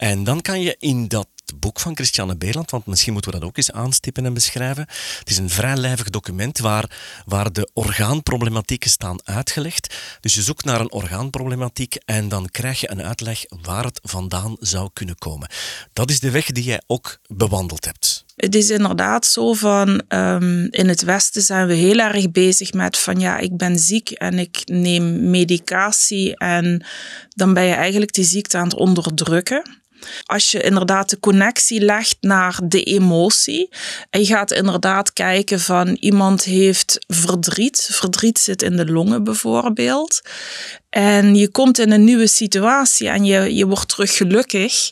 En 0.01 0.25
dan 0.25 0.41
kan 0.41 0.61
je 0.61 0.77
in 0.79 1.09
dat 1.09 1.29
boek 1.59 1.81
van 1.81 1.95
Christiane 1.95 2.37
Beerland, 2.37 2.71
want 2.71 2.87
misschien 2.87 3.13
moeten 3.13 3.31
we 3.31 3.39
dat 3.39 3.49
ook 3.49 3.57
eens 3.57 3.73
aanstippen 3.73 4.25
en 4.25 4.35
beschrijven. 4.35 4.87
Het 5.19 5.31
is 5.31 5.39
een 5.39 5.51
vrij 5.51 5.77
lijvig 5.77 6.11
document 6.11 6.59
waar, 6.59 6.91
waar 7.27 7.53
de 7.53 7.71
orgaanproblematieken 7.73 8.91
staan 8.91 9.19
uitgelegd. 9.25 9.95
Dus 10.21 10.35
je 10.35 10.43
zoekt 10.43 10.65
naar 10.65 10.81
een 10.81 10.93
orgaanproblematiek 10.93 11.95
en 12.05 12.29
dan 12.29 12.49
krijg 12.51 12.81
je 12.81 12.91
een 12.91 13.03
uitleg 13.03 13.45
waar 13.63 13.85
het 13.85 14.01
vandaan 14.03 14.57
zou 14.61 14.91
kunnen 14.93 15.19
komen. 15.19 15.49
Dat 15.93 16.11
is 16.11 16.21
de 16.21 16.31
weg 16.31 16.47
die 16.47 16.65
jij 16.65 16.83
ook 16.87 17.19
bewandeld 17.27 17.85
hebt. 17.85 18.25
Het 18.37 18.55
is 18.55 18.71
inderdaad 18.71 19.27
zo 19.27 19.53
van, 19.53 20.03
um, 20.09 20.69
in 20.71 20.89
het 20.89 21.03
Westen 21.03 21.43
zijn 21.43 21.67
we 21.67 21.75
heel 21.75 21.99
erg 21.99 22.31
bezig 22.31 22.73
met 22.73 22.99
van 22.99 23.21
ja, 23.21 23.39
ik 23.39 23.57
ben 23.57 23.79
ziek 23.79 24.11
en 24.11 24.39
ik 24.39 24.63
neem 24.65 25.31
medicatie 25.31 26.37
en 26.37 26.87
dan 27.29 27.55
ben 27.55 27.65
je 27.65 27.75
eigenlijk 27.75 28.13
die 28.13 28.25
ziekte 28.25 28.59
aan 28.59 28.65
het 28.65 28.75
onderdrukken. 28.75 29.79
Als 30.25 30.51
je 30.51 30.61
inderdaad 30.61 31.11
de 31.11 31.21
connectie 31.21 31.81
legt 31.81 32.17
naar 32.21 32.59
de 32.65 32.83
emotie 32.83 33.69
en 34.11 34.21
je 34.21 34.27
gaat 34.27 34.53
inderdaad 34.53 35.13
kijken 35.13 35.61
van 35.61 35.97
iemand 36.01 36.45
heeft 36.45 36.99
verdriet, 37.07 37.89
verdriet 37.93 38.39
zit 38.39 38.63
in 38.63 38.77
de 38.77 38.87
longen 38.87 39.25
bijvoorbeeld, 39.25 40.21
en 40.91 41.35
je 41.35 41.49
komt 41.49 41.79
in 41.79 41.91
een 41.91 42.05
nieuwe 42.05 42.27
situatie 42.27 43.09
en 43.09 43.25
je, 43.25 43.55
je 43.55 43.67
wordt 43.67 43.89
terug 43.89 44.17
gelukkig, 44.17 44.91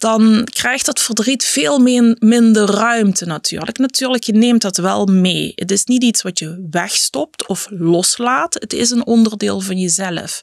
dan 0.00 0.48
krijgt 0.52 0.86
dat 0.86 1.00
verdriet 1.00 1.44
veel 1.44 1.78
meer, 1.78 2.16
minder 2.18 2.70
ruimte 2.70 3.26
natuurlijk. 3.26 3.78
Natuurlijk, 3.78 4.24
je 4.24 4.32
neemt 4.32 4.62
dat 4.62 4.76
wel 4.76 5.06
mee. 5.06 5.52
Het 5.54 5.70
is 5.70 5.84
niet 5.84 6.02
iets 6.02 6.22
wat 6.22 6.38
je 6.38 6.66
wegstopt 6.70 7.46
of 7.46 7.66
loslaat. 7.70 8.54
Het 8.54 8.72
is 8.72 8.90
een 8.90 9.06
onderdeel 9.06 9.60
van 9.60 9.78
jezelf. 9.78 10.42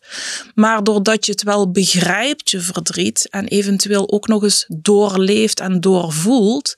Maar 0.55 0.83
doordat 0.83 1.25
je 1.25 1.31
het 1.31 1.43
wel 1.43 1.71
begrijpt, 1.71 2.49
je 2.49 2.59
verdriet, 2.59 3.27
en 3.29 3.47
eventueel 3.47 4.11
ook 4.11 4.27
nog 4.27 4.43
eens 4.43 4.65
doorleeft 4.67 5.59
en 5.59 5.81
doorvoelt, 5.81 6.75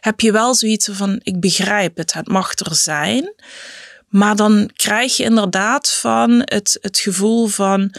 heb 0.00 0.20
je 0.20 0.32
wel 0.32 0.54
zoiets 0.54 0.88
van, 0.92 1.20
ik 1.22 1.40
begrijp 1.40 1.96
het, 1.96 2.12
het 2.12 2.28
mag 2.28 2.58
er 2.58 2.74
zijn. 2.74 3.34
Maar 4.08 4.36
dan 4.36 4.70
krijg 4.76 5.16
je 5.16 5.24
inderdaad 5.24 5.92
van 5.92 6.30
het, 6.44 6.78
het 6.80 6.98
gevoel 6.98 7.46
van 7.46 7.94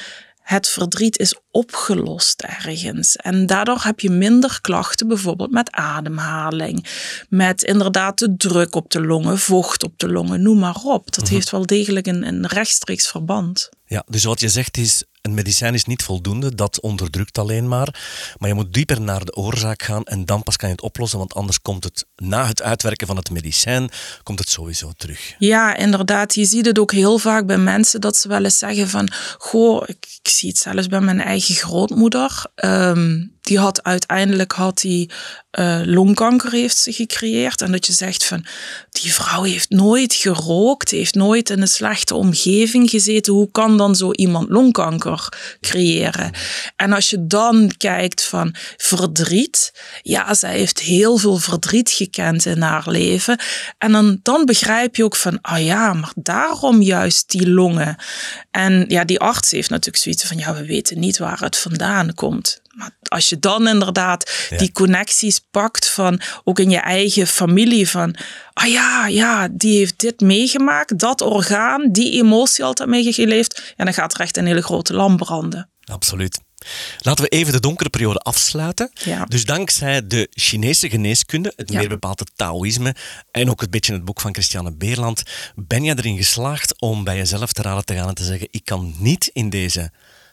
het 0.47 0.67
verdriet 0.67 1.17
is 1.17 1.39
opgelost 1.51 2.41
ergens. 2.41 3.15
En 3.15 3.45
daardoor 3.45 3.81
heb 3.81 3.99
je 3.99 4.09
minder 4.09 4.61
klachten, 4.61 5.07
bijvoorbeeld 5.07 5.51
met 5.51 5.71
ademhaling, 5.71 6.85
met 7.29 7.63
inderdaad 7.63 8.19
de 8.19 8.37
druk 8.37 8.75
op 8.75 8.91
de 8.91 9.01
longen, 9.01 9.37
vocht 9.37 9.83
op 9.83 9.99
de 9.99 10.09
longen, 10.09 10.41
noem 10.41 10.59
maar 10.59 10.81
op. 10.83 11.15
Dat 11.15 11.23
mhm. 11.23 11.33
heeft 11.33 11.49
wel 11.49 11.65
degelijk 11.65 12.07
een, 12.07 12.27
een 12.27 12.45
rechtstreeks 12.45 13.07
verband. 13.07 13.69
Ja, 13.87 14.03
dus 14.07 14.23
wat 14.23 14.39
je 14.39 14.49
zegt 14.49 14.77
is, 14.77 15.03
een 15.21 15.33
medicijn 15.33 15.73
is 15.73 15.85
niet 15.85 16.03
voldoende, 16.03 16.55
dat 16.55 16.81
onderdrukt 16.81 17.37
alleen 17.37 17.67
maar. 17.67 17.99
Maar 18.37 18.49
je 18.49 18.55
moet 18.55 18.73
dieper 18.73 19.01
naar 19.01 19.25
de 19.25 19.35
oorzaak 19.35 19.83
gaan 19.83 20.03
en 20.03 20.25
dan 20.25 20.43
pas 20.43 20.55
kan 20.55 20.69
je 20.69 20.75
het 20.75 20.83
oplossen, 20.83 21.19
want 21.19 21.33
anders 21.33 21.61
komt 21.61 21.83
het 21.83 22.05
na 22.15 22.47
het 22.47 22.61
uitwerken 22.61 23.07
van 23.07 23.15
het 23.15 23.31
medicijn, 23.31 23.89
komt 24.23 24.39
het 24.39 24.49
sowieso 24.49 24.91
terug. 24.97 25.35
Ja, 25.37 25.75
inderdaad. 25.75 26.35
Je 26.35 26.45
ziet 26.45 26.65
het 26.65 26.79
ook 26.79 26.91
heel 26.91 27.17
vaak 27.17 27.45
bij 27.45 27.57
mensen 27.57 28.01
dat 28.01 28.17
ze 28.17 28.27
wel 28.27 28.43
eens 28.43 28.57
zeggen 28.57 28.89
van, 28.89 29.11
goh, 29.37 29.83
ik, 29.85 30.07
ik 30.23 30.29
zie 30.29 30.49
het 30.49 30.57
zelfs 30.57 30.87
bij 30.87 31.01
mijn 31.01 31.21
eigen 31.21 31.55
grootmoeder. 31.55 32.45
Ehm, 32.55 33.25
die 33.47 33.59
had 33.59 33.83
uiteindelijk 33.83 34.51
had 34.51 34.77
die, 34.77 35.11
uh, 35.59 35.81
longkanker 35.83 36.51
heeft 36.51 36.77
ze 36.77 36.91
gecreëerd. 36.91 37.61
En 37.61 37.71
dat 37.71 37.85
je 37.85 37.93
zegt 37.93 38.25
van, 38.25 38.45
die 38.91 39.13
vrouw 39.13 39.43
heeft 39.43 39.69
nooit 39.69 40.13
gerookt, 40.13 40.91
heeft 40.91 41.15
nooit 41.15 41.49
in 41.49 41.61
een 41.61 41.67
slechte 41.67 42.15
omgeving 42.15 42.89
gezeten. 42.89 43.33
Hoe 43.33 43.51
kan 43.51 43.77
dan 43.77 43.95
zo 43.95 44.11
iemand 44.11 44.49
longkanker 44.49 45.33
creëren? 45.61 46.31
En 46.75 46.93
als 46.93 47.09
je 47.09 47.27
dan 47.27 47.71
kijkt 47.77 48.23
van 48.23 48.55
verdriet, 48.77 49.71
ja, 50.01 50.33
zij 50.33 50.57
heeft 50.57 50.79
heel 50.79 51.17
veel 51.17 51.37
verdriet 51.37 51.89
gekend 51.89 52.45
in 52.45 52.61
haar 52.61 52.89
leven. 52.89 53.39
En 53.77 53.91
dan, 53.91 54.19
dan 54.23 54.45
begrijp 54.45 54.95
je 54.95 55.03
ook 55.03 55.15
van, 55.15 55.41
ah 55.41 55.63
ja, 55.63 55.93
maar 55.93 56.11
daarom 56.15 56.81
juist 56.81 57.31
die 57.31 57.49
longen. 57.49 57.95
En 58.51 58.85
ja, 58.87 59.03
die 59.03 59.19
arts 59.19 59.51
heeft 59.51 59.69
natuurlijk 59.69 60.03
zoiets 60.03 60.23
van, 60.23 60.37
ja, 60.37 60.53
we 60.53 60.65
weten 60.65 60.99
niet 60.99 61.17
waar 61.17 61.39
het 61.39 61.57
vandaan 61.57 62.13
komt. 62.13 62.61
Maar 62.77 62.97
als 63.01 63.29
je 63.29 63.39
dan 63.39 63.67
inderdaad 63.67 64.47
die 64.57 64.71
connecties 64.71 65.39
pakt 65.51 65.89
van 65.89 66.21
ook 66.43 66.59
in 66.59 66.69
je 66.69 66.77
eigen 66.77 67.27
familie 67.27 67.89
van 67.89 68.15
ah 68.53 68.67
ja, 68.67 69.07
ja, 69.07 69.47
die 69.51 69.77
heeft 69.77 69.99
dit 69.99 70.19
meegemaakt, 70.19 70.99
dat 70.99 71.21
orgaan, 71.21 71.91
die 71.91 72.11
emotie 72.21 72.63
altijd 72.63 72.89
meegeleefd, 72.89 73.73
en 73.75 73.85
dan 73.85 73.93
gaat 73.93 74.13
er 74.13 74.19
echt 74.19 74.37
een 74.37 74.45
hele 74.45 74.61
grote 74.61 74.93
lamp 74.93 75.17
branden. 75.17 75.69
Absoluut. 75.85 76.39
Laten 76.99 77.23
we 77.23 77.29
even 77.29 77.53
de 77.53 77.59
donkere 77.59 77.89
periode 77.89 78.19
afsluiten. 78.19 78.91
Ja. 78.93 79.25
Dus 79.25 79.45
dankzij 79.45 80.07
de 80.07 80.27
Chinese 80.31 80.89
geneeskunde, 80.89 81.53
het 81.55 81.71
Ja. 81.71 81.79
meer 81.79 81.89
bepaalde 81.89 82.25
Taoïsme 82.35 82.95
en 83.31 83.49
ook 83.49 83.61
een 83.61 83.69
beetje 83.69 83.93
het 83.93 84.05
boek 84.05 84.21
van 84.21 84.33
Christiane 84.33 84.75
Beerland, 84.75 85.23
ben 85.55 85.83
je 85.83 85.95
erin 85.97 86.17
geslaagd 86.17 86.81
om 86.81 87.03
bij 87.03 87.15
jezelf 87.15 87.53
te 87.53 87.61
raden 87.61 87.85
te 87.85 87.93
gaan 87.93 88.07
en 88.07 88.15
te 88.15 88.23
zeggen: 88.23 88.47
ik 88.51 88.65
kan 88.65 88.93
niet 88.97 89.29
in 89.33 89.49
deze 89.49 89.91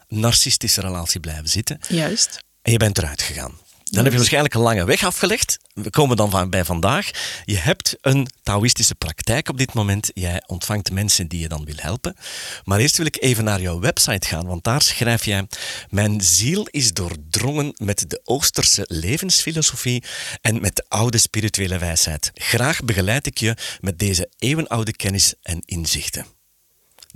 narcistische 0.08 0.80
relatie 0.80 1.20
blijven 1.20 1.48
zitten. 1.48 1.78
Juist. 1.88 2.44
En 2.62 2.72
je 2.72 2.78
bent 2.78 2.98
eruit 2.98 3.22
gegaan. 3.22 3.62
Dan 3.94 4.02
heb 4.02 4.12
je 4.12 4.18
waarschijnlijk 4.18 4.54
een 4.54 4.60
lange 4.60 4.84
weg 4.84 5.04
afgelegd. 5.04 5.58
We 5.74 5.90
komen 5.90 6.16
dan 6.16 6.30
van 6.30 6.50
bij 6.50 6.64
vandaag. 6.64 7.10
Je 7.44 7.56
hebt 7.56 7.96
een 8.00 8.28
Taoïstische 8.42 8.94
praktijk 8.94 9.48
op 9.48 9.58
dit 9.58 9.74
moment. 9.74 10.10
Jij 10.14 10.42
ontvangt 10.46 10.92
mensen 10.92 11.28
die 11.28 11.40
je 11.40 11.48
dan 11.48 11.64
wil 11.64 11.74
helpen. 11.76 12.16
Maar 12.64 12.78
eerst 12.78 12.96
wil 12.96 13.06
ik 13.06 13.16
even 13.20 13.44
naar 13.44 13.60
jouw 13.60 13.80
website 13.80 14.28
gaan, 14.28 14.46
want 14.46 14.64
daar 14.64 14.82
schrijf 14.82 15.24
jij: 15.24 15.46
Mijn 15.88 16.20
ziel 16.20 16.66
is 16.70 16.92
doordrongen 16.92 17.74
met 17.76 18.10
de 18.10 18.20
Oosterse 18.24 18.84
levensfilosofie 18.88 20.02
en 20.40 20.60
met 20.60 20.76
de 20.76 20.84
oude 20.88 21.18
spirituele 21.18 21.78
wijsheid. 21.78 22.30
Graag 22.34 22.84
begeleid 22.84 23.26
ik 23.26 23.38
je 23.38 23.56
met 23.80 23.98
deze 23.98 24.30
eeuwenoude 24.38 24.92
kennis 24.92 25.34
en 25.42 25.62
inzichten. 25.64 26.26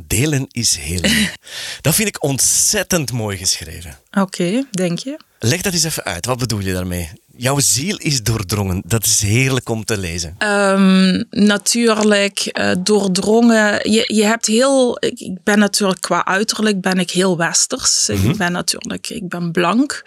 Delen 0.06 0.46
is 0.50 0.76
helen. 0.76 1.10
Dat 1.80 1.94
vind 1.94 2.08
ik 2.08 2.22
ontzettend 2.22 3.12
mooi 3.12 3.36
geschreven. 3.36 3.98
Oké, 4.10 4.66
denk 4.70 4.98
je? 4.98 5.18
Leg 5.38 5.60
dat 5.60 5.72
eens 5.72 5.84
even 5.84 6.04
uit. 6.04 6.26
Wat 6.26 6.38
bedoel 6.38 6.60
je 6.60 6.72
daarmee? 6.72 7.10
Jouw 7.36 7.58
ziel 7.58 7.96
is 7.96 8.22
doordrongen. 8.22 8.82
Dat 8.86 9.04
is 9.04 9.20
heerlijk 9.20 9.68
om 9.68 9.84
te 9.84 9.98
lezen. 9.98 10.34
Ehm, 10.38 11.24
natuurlijk 11.30 12.38
eh, 12.38 12.72
doordrongen. 12.78 13.90
Je, 13.90 14.14
je 14.14 14.24
hebt 14.24 14.46
heel. 14.46 14.96
Ik, 15.00 15.20
ik 15.20 15.42
ben 15.42 15.58
natuurlijk 15.58 16.00
qua 16.00 16.24
uiterlijk 16.24 16.80
ben 16.80 16.98
ik 16.98 17.10
heel 17.10 17.36
westers. 17.36 18.08
Ik 18.08 18.36
ben 18.36 18.52
natuurlijk. 18.52 19.10
Ik 19.10 19.28
ben 19.28 19.52
blank. 19.52 20.02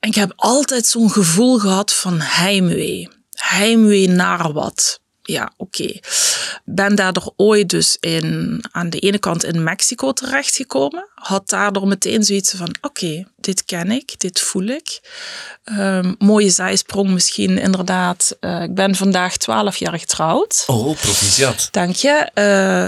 En 0.00 0.08
ik 0.08 0.14
heb 0.14 0.32
altijd 0.36 0.86
zo'n 0.86 1.10
gevoel 1.10 1.58
gehad 1.58 1.92
van 1.92 2.20
heimwee. 2.20 3.08
Heimwee 3.30 4.08
naar 4.08 4.52
wat. 4.52 5.00
Ja, 5.22 5.52
oké. 5.56 5.98
Ben 6.64 6.94
daardoor 6.94 7.32
ooit 7.36 7.68
dus 7.68 7.96
in, 8.00 8.60
aan 8.70 8.90
de 8.90 8.98
ene 8.98 9.18
kant 9.18 9.44
in 9.44 9.62
Mexico 9.62 10.12
terechtgekomen. 10.12 11.08
Had 11.14 11.48
daardoor 11.48 11.86
meteen 11.86 12.24
zoiets 12.24 12.54
van, 12.56 12.74
oké, 12.80 13.24
dit 13.36 13.64
ken 13.64 13.90
ik, 13.90 14.20
dit 14.20 14.40
voel 14.40 14.66
ik. 14.66 15.00
Ehm, 15.64 16.14
mooie 16.18 16.50
zijsprong 16.50 17.10
misschien, 17.10 17.58
inderdaad. 17.58 18.36
Eh, 18.40 18.62
ik 18.62 18.74
ben 18.74 18.94
vandaag 18.94 19.36
12 19.36 19.76
jaar 19.76 19.98
getrouwd. 19.98 20.64
Oh, 20.66 20.96
proficiat. 20.96 21.68
Dank 21.70 21.94
je. 21.94 22.30
Eh, 22.34 22.44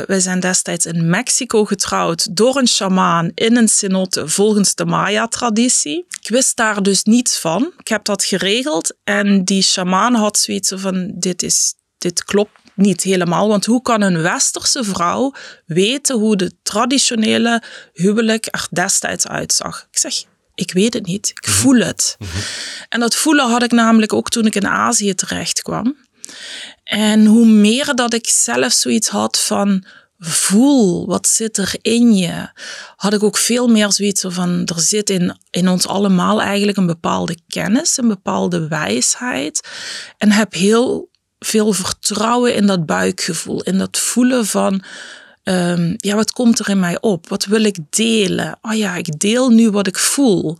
wij 0.06 0.20
zijn 0.20 0.40
destijds 0.40 0.86
in 0.86 1.10
Mexico 1.10 1.64
getrouwd 1.64 2.36
door 2.36 2.56
een 2.56 2.68
shamaan 2.68 3.30
in 3.34 3.56
een 3.56 3.68
cenote 3.68 4.28
volgens 4.28 4.74
de 4.74 4.84
Maya-traditie. 4.84 6.06
Ik 6.20 6.28
wist 6.28 6.56
daar 6.56 6.82
dus 6.82 7.02
niets 7.02 7.38
van. 7.38 7.72
Ik 7.78 7.88
heb 7.88 8.04
dat 8.04 8.24
geregeld 8.24 8.94
en 9.04 9.44
die 9.44 9.62
shamaan 9.62 10.14
had 10.14 10.38
zoiets 10.38 10.72
van, 10.74 11.12
dit, 11.14 11.42
is, 11.42 11.74
dit 12.04 12.24
klopt 12.24 12.58
niet 12.74 13.02
helemaal. 13.02 13.48
Want 13.48 13.64
hoe 13.64 13.82
kan 13.82 14.00
een 14.00 14.22
westerse 14.22 14.84
vrouw 14.84 15.34
weten 15.66 16.16
hoe 16.16 16.36
de 16.36 16.52
traditionele 16.62 17.62
huwelijk 17.92 18.46
er 18.50 18.66
destijds 18.70 19.26
uitzag? 19.26 19.86
Ik 19.90 19.98
zeg, 19.98 20.24
ik 20.54 20.72
weet 20.72 20.94
het 20.94 21.06
niet. 21.06 21.28
Ik 21.28 21.48
voel 21.48 21.78
het. 21.78 22.16
En 22.88 23.00
dat 23.00 23.14
voelen 23.14 23.50
had 23.50 23.62
ik 23.62 23.72
namelijk 23.72 24.12
ook 24.12 24.28
toen 24.28 24.46
ik 24.46 24.54
in 24.54 24.66
Azië 24.66 25.14
terecht 25.14 25.62
kwam. 25.62 25.96
En 26.84 27.26
hoe 27.26 27.46
meer 27.46 27.94
dat 27.94 28.14
ik 28.14 28.28
zelf 28.28 28.72
zoiets 28.72 29.08
had 29.08 29.38
van 29.38 29.84
voel, 30.18 31.06
wat 31.06 31.26
zit 31.26 31.56
er 31.56 31.74
in 31.80 32.14
je, 32.14 32.48
had 32.96 33.12
ik 33.12 33.22
ook 33.22 33.36
veel 33.36 33.68
meer 33.68 33.92
zoiets 33.92 34.24
van, 34.26 34.62
er 34.64 34.80
zit 34.80 35.10
in, 35.10 35.38
in 35.50 35.68
ons 35.68 35.86
allemaal 35.86 36.42
eigenlijk 36.42 36.78
een 36.78 36.86
bepaalde 36.86 37.36
kennis, 37.48 37.96
een 37.96 38.08
bepaalde 38.08 38.68
wijsheid. 38.68 39.68
En 40.18 40.32
heb 40.32 40.52
heel 40.52 41.12
veel 41.44 41.72
vertrouwen 41.72 42.54
in 42.54 42.66
dat 42.66 42.86
buikgevoel, 42.86 43.62
in 43.62 43.78
dat 43.78 43.98
voelen 43.98 44.46
van, 44.46 44.82
ehm, 45.42 45.94
ja, 45.96 46.14
wat 46.14 46.32
komt 46.32 46.58
er 46.58 46.68
in 46.68 46.80
mij 46.80 47.00
op? 47.00 47.28
Wat 47.28 47.44
wil 47.44 47.64
ik 47.64 47.76
delen? 47.90 48.58
Oh 48.62 48.74
ja, 48.74 48.94
ik 48.94 49.18
deel 49.18 49.50
nu 49.50 49.70
wat 49.70 49.86
ik 49.86 49.98
voel. 49.98 50.58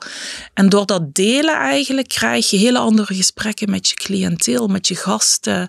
En 0.55 0.69
door 0.69 0.87
dat 0.87 1.15
delen 1.15 1.55
eigenlijk 1.55 2.09
krijg 2.09 2.51
je 2.51 2.57
hele 2.57 2.79
andere 2.79 3.15
gesprekken 3.15 3.71
met 3.71 3.89
je 3.89 3.95
cliënteel, 3.95 4.67
met 4.67 4.89
je 4.89 4.97
gasten. 4.97 5.69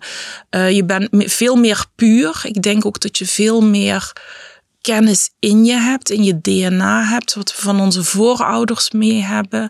Eh, 0.50 0.72
je 0.72 0.86
bent 0.86 1.08
veel 1.12 1.56
meer 1.56 1.86
puur. 1.96 2.42
Ik 2.44 2.62
denk 2.62 2.86
ook 2.86 3.00
dat 3.02 3.18
je 3.18 3.26
veel 3.26 3.62
meer 3.62 4.14
kennis 4.82 5.30
in 5.40 5.66
je 5.66 5.74
hebt, 5.74 6.10
in 6.10 6.24
je 6.24 6.42
DNA 6.42 7.04
hebt, 7.04 7.34
wat 7.34 7.56
we 7.56 7.62
van 7.62 7.80
onze 7.80 8.04
voorouders 8.04 8.92
mee 8.92 9.22
hebben. 9.22 9.70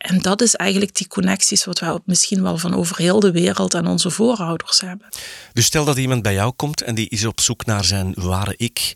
En 0.00 0.18
dat 0.18 0.40
is 0.40 0.54
eigenlijk 0.54 0.94
die 0.94 1.06
connecties 1.06 1.64
wat 1.64 1.78
wij 1.78 1.98
misschien 2.04 2.42
wel 2.42 2.58
van 2.58 2.74
over 2.74 2.96
heel 2.96 3.20
de 3.20 3.32
wereld 3.32 3.74
en 3.74 3.86
onze 3.86 4.10
voorouders 4.10 4.80
hebben. 4.80 5.08
Dus 5.52 5.64
stel 5.64 5.84
dat 5.84 5.96
iemand 5.96 6.22
bij 6.22 6.34
jou 6.34 6.52
komt 6.52 6.82
en 6.82 6.94
die 6.94 7.08
is 7.08 7.24
op 7.24 7.40
zoek 7.40 7.66
naar 7.66 7.84
zijn 7.84 8.12
ware 8.16 8.54
ik. 8.56 8.94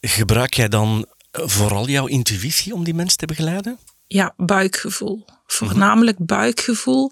Gebruik 0.00 0.54
jij 0.54 0.68
dan 0.68 1.06
vooral 1.30 1.88
jouw 1.88 2.06
intuïtie 2.06 2.74
om 2.74 2.84
die 2.84 2.94
mens 2.94 3.16
te 3.16 3.26
begeleiden? 3.26 3.78
Ja, 4.06 4.34
buikgevoel. 4.36 5.24
Voornamelijk 5.46 6.26
buikgevoel. 6.26 7.10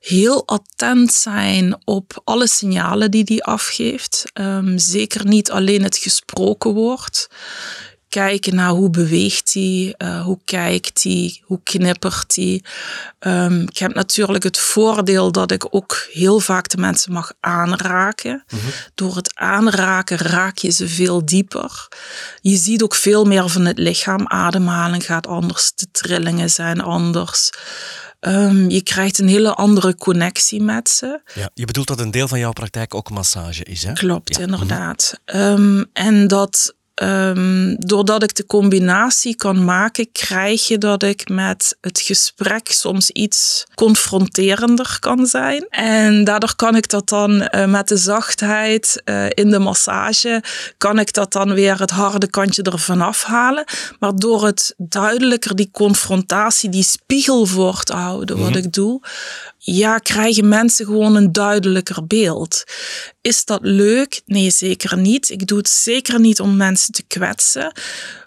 Heel 0.00 0.46
attent 0.46 1.12
zijn 1.12 1.80
op 1.84 2.20
alle 2.24 2.48
signalen 2.48 3.10
die 3.10 3.24
die 3.24 3.44
afgeeft. 3.44 4.24
Ehm, 4.32 4.78
zeker 4.78 5.26
niet 5.26 5.50
alleen 5.50 5.82
het 5.82 5.96
gesproken 5.96 6.72
woord. 6.72 7.28
Kijken 8.12 8.54
naar 8.54 8.70
hoe 8.70 8.90
beweegt 8.90 9.52
hij, 9.54 9.94
eh, 9.98 10.24
hoe 10.24 10.38
kijkt 10.44 11.02
hij, 11.02 11.40
hoe 11.42 11.60
knippert 11.62 12.36
hij. 12.36 12.62
Ehm, 13.18 13.60
ik 13.60 13.78
heb 13.78 13.94
natuurlijk 13.94 14.44
het 14.44 14.58
voordeel 14.58 15.32
dat 15.32 15.50
ik 15.50 15.74
ook 15.74 16.06
heel 16.10 16.40
vaak 16.40 16.68
de 16.68 16.76
mensen 16.76 17.12
mag 17.12 17.32
aanraken. 17.40 18.44
Door 18.94 19.16
het 19.16 19.34
aanraken 19.34 20.16
raak 20.16 20.58
je 20.58 20.70
ze 20.70 20.88
veel 20.88 21.24
dieper. 21.24 21.88
Je 22.40 22.56
ziet 22.56 22.82
ook 22.82 22.94
veel 22.94 23.24
meer 23.24 23.48
van 23.48 23.64
het 23.64 23.78
lichaam. 23.78 24.26
Ademhaling 24.26 25.04
gaat 25.04 25.26
anders, 25.26 25.72
de 25.74 25.86
trillingen 25.92 26.50
zijn 26.50 26.80
anders. 26.80 27.50
Ehm, 28.20 28.68
je 28.70 28.82
krijgt 28.82 29.18
een 29.18 29.28
hele 29.28 29.54
andere 29.54 29.94
connectie 29.96 30.62
met 30.62 30.88
ze. 30.88 31.20
Ja. 31.34 31.50
Je 31.54 31.64
bedoelt 31.66 31.86
dat 31.86 32.00
een 32.00 32.10
deel 32.10 32.28
van 32.28 32.38
jouw 32.38 32.52
praktijk 32.52 32.94
ook 32.94 33.10
massage 33.10 33.64
is, 33.64 33.82
hè? 33.82 33.92
Klopt, 33.92 34.36
Ja. 34.36 34.42
inderdaad. 34.42 35.20
Ehm, 35.24 35.84
en 35.92 36.28
dat 36.28 36.74
ehm, 37.02 37.74
doordat 37.78 38.22
ik 38.22 38.34
de 38.34 38.46
combinatie 38.46 39.36
kan 39.36 39.64
maken, 39.64 40.12
krijg 40.12 40.68
je 40.68 40.78
dat 40.78 41.02
ik 41.02 41.28
met 41.28 41.76
het 41.80 42.00
gesprek 42.00 42.68
soms 42.68 43.10
iets 43.10 43.66
confronterender 43.74 44.96
kan 45.00 45.26
zijn. 45.26 45.66
En 45.70 46.24
daardoor 46.24 46.56
kan 46.56 46.76
ik 46.76 46.88
dat 46.88 47.08
dan 47.08 47.42
eh, 47.42 47.66
met 47.66 47.88
de 47.88 47.96
zachtheid 47.96 49.02
eh, 49.04 49.26
in 49.28 49.50
de 49.50 49.58
massage, 49.58 50.42
kan 50.78 50.98
ik 50.98 51.12
dat 51.12 51.32
dan 51.32 51.54
weer 51.54 51.80
het 51.80 51.90
harde 51.90 52.26
kantje 52.26 52.62
ervan 52.62 53.00
afhalen. 53.00 53.64
Maar 53.98 54.16
door 54.16 54.44
het 54.44 54.74
duidelijker 54.76 55.56
die 55.56 55.70
confrontatie, 55.72 56.70
die 56.70 56.82
spiegel 56.82 57.46
voor 57.46 57.82
te 57.82 57.94
houden, 57.94 58.38
wat 58.38 58.56
ik 58.56 58.72
doe, 58.72 59.00
ja, 59.64 59.98
krijgen 59.98 60.48
mensen 60.48 60.86
gewoon 60.86 61.16
een 61.16 61.32
duidelijker 61.32 62.06
beeld. 62.06 62.64
Is 63.20 63.44
dat 63.44 63.60
leuk? 63.62 64.22
Nee, 64.26 64.50
zeker 64.50 64.98
niet. 64.98 65.30
Ik 65.30 65.46
doe 65.46 65.58
het 65.58 65.68
zeker 65.68 66.20
niet 66.20 66.40
om 66.40 66.56
mensen 66.56 66.92
te 66.92 67.02
kwetsen. 67.02 67.72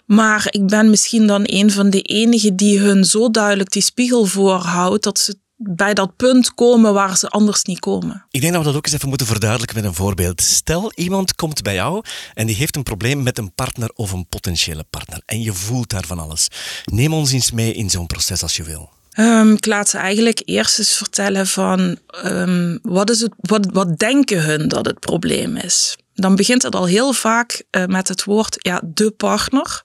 Maar 0.06 0.46
ik 0.50 0.66
ben 0.66 0.90
misschien 0.90 1.26
dan 1.26 1.42
een 1.44 1.70
van 1.70 1.90
de 1.90 2.02
enigen 2.02 2.56
die 2.56 2.78
hun 2.78 3.04
zo 3.04 3.30
duidelijk 3.30 3.70
die 3.70 3.82
spiegel 3.82 4.24
voorhoudt 4.24 5.04
dat 5.04 5.18
ze 5.18 5.38
bij 5.56 5.94
dat 5.94 6.16
punt 6.16 6.54
komen 6.54 6.94
waar 6.94 7.16
ze 7.16 7.28
anders 7.28 7.62
niet 7.62 7.78
komen. 7.78 8.26
Ik 8.30 8.40
denk 8.40 8.52
dat 8.52 8.62
we 8.62 8.68
dat 8.68 8.76
ook 8.76 8.84
eens 8.84 8.94
even 8.94 9.08
moeten 9.08 9.26
verduidelijken 9.26 9.76
met 9.76 9.84
een 9.84 9.94
voorbeeld. 9.94 10.42
Stel, 10.42 10.92
iemand 10.94 11.34
komt 11.34 11.62
bij 11.62 11.74
jou 11.74 12.04
en 12.34 12.46
die 12.46 12.56
heeft 12.56 12.76
een 12.76 12.82
probleem 12.82 13.22
met 13.22 13.38
een 13.38 13.54
partner 13.54 13.90
of 13.94 14.12
een 14.12 14.26
potentiële 14.26 14.84
partner. 14.90 15.22
En 15.26 15.42
je 15.42 15.52
voelt 15.52 15.90
daar 15.90 16.06
van 16.06 16.18
alles. 16.18 16.48
Neem 16.84 17.12
ons 17.12 17.32
eens 17.32 17.50
mee 17.50 17.72
in 17.72 17.90
zo'n 17.90 18.06
proces 18.06 18.42
als 18.42 18.56
je 18.56 18.62
wil. 18.62 18.95
Um, 19.18 19.52
ik 19.52 19.66
laat 19.66 19.88
ze 19.88 19.98
eigenlijk 19.98 20.42
eerst 20.44 20.78
eens 20.78 20.96
vertellen 20.96 21.46
van 21.46 21.98
um, 22.24 22.78
wat, 22.82 23.10
is 23.10 23.20
het, 23.20 23.32
wat, 23.36 23.66
wat 23.72 23.98
denken 23.98 24.42
hun 24.44 24.68
dat 24.68 24.86
het 24.86 24.98
probleem 25.00 25.56
is. 25.56 25.96
Dan 26.16 26.36
begint 26.36 26.62
het 26.62 26.74
al 26.74 26.86
heel 26.86 27.12
vaak 27.12 27.62
uh, 27.70 27.84
met 27.84 28.08
het 28.08 28.24
woord 28.24 28.56
ja, 28.58 28.80
de 28.84 29.10
partner. 29.10 29.82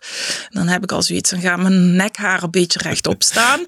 Dan 0.50 0.68
heb 0.68 0.84
ik 0.84 0.92
al 0.92 1.02
zoiets, 1.02 1.30
dan 1.30 1.42
gaat 1.42 1.60
mijn 1.60 1.96
nekhaar 1.96 2.44
een 2.44 2.52
beetje 2.52 2.80
rechtop 2.84 3.24
staan. 3.32 3.60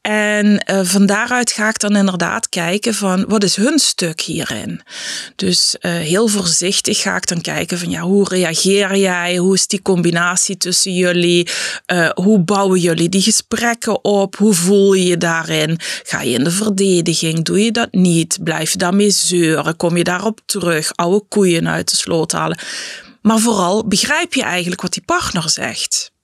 En 0.00 0.64
uh, 0.70 0.80
van 0.82 1.06
daaruit 1.06 1.52
ga 1.52 1.68
ik 1.68 1.78
dan 1.78 1.96
inderdaad 1.96 2.48
kijken 2.48 2.94
van 2.94 3.24
wat 3.28 3.44
is 3.44 3.56
hun 3.56 3.78
stuk 3.78 4.20
hierin. 4.20 4.82
Dus 5.36 5.76
uh, 5.80 5.92
heel 5.92 6.28
voorzichtig 6.28 7.00
ga 7.00 7.16
ik 7.16 7.26
dan 7.26 7.40
kijken 7.40 7.78
van 7.78 7.90
ja, 7.90 8.00
hoe 8.00 8.28
reageer 8.28 8.96
jij? 8.96 9.36
Hoe 9.36 9.54
is 9.54 9.66
die 9.66 9.82
combinatie 9.82 10.56
tussen 10.56 10.94
jullie? 10.94 11.48
hoe 12.14 12.38
bouwen 12.38 12.80
jullie 12.80 13.08
die 13.08 13.22
gesprekken 13.22 14.04
op? 14.04 14.36
Hoe 14.36 14.54
voel 14.54 14.92
je 14.92 15.06
je 15.06 15.16
daarin? 15.16 15.78
Ga 16.02 16.20
je 16.20 16.30
in 16.30 16.44
de 16.44 16.50
verdediging? 16.50 17.44
Doe 17.44 17.64
je 17.64 17.72
dat 17.72 17.92
niet? 17.92 18.38
Blijf 18.42 18.72
je 18.72 18.78
daarmee 18.78 19.10
zeuren? 19.10 19.76
Kom 19.76 19.96
je 19.96 20.04
daarop 20.04 20.40
terug? 20.46 20.92
Oude 20.94 21.24
koeien 21.28 21.68
uit 21.68 21.90
de 21.90 21.95
sloot 21.96 22.32
halen. 22.32 22.58
Maar 23.22 23.38
vooral 23.38 23.86
begrijp 23.86 24.34
je 24.34 24.42
eigenlijk 24.42 24.82
wat 24.82 24.92
die 24.92 25.02
partner 25.02 25.50
zegt. 25.50 26.14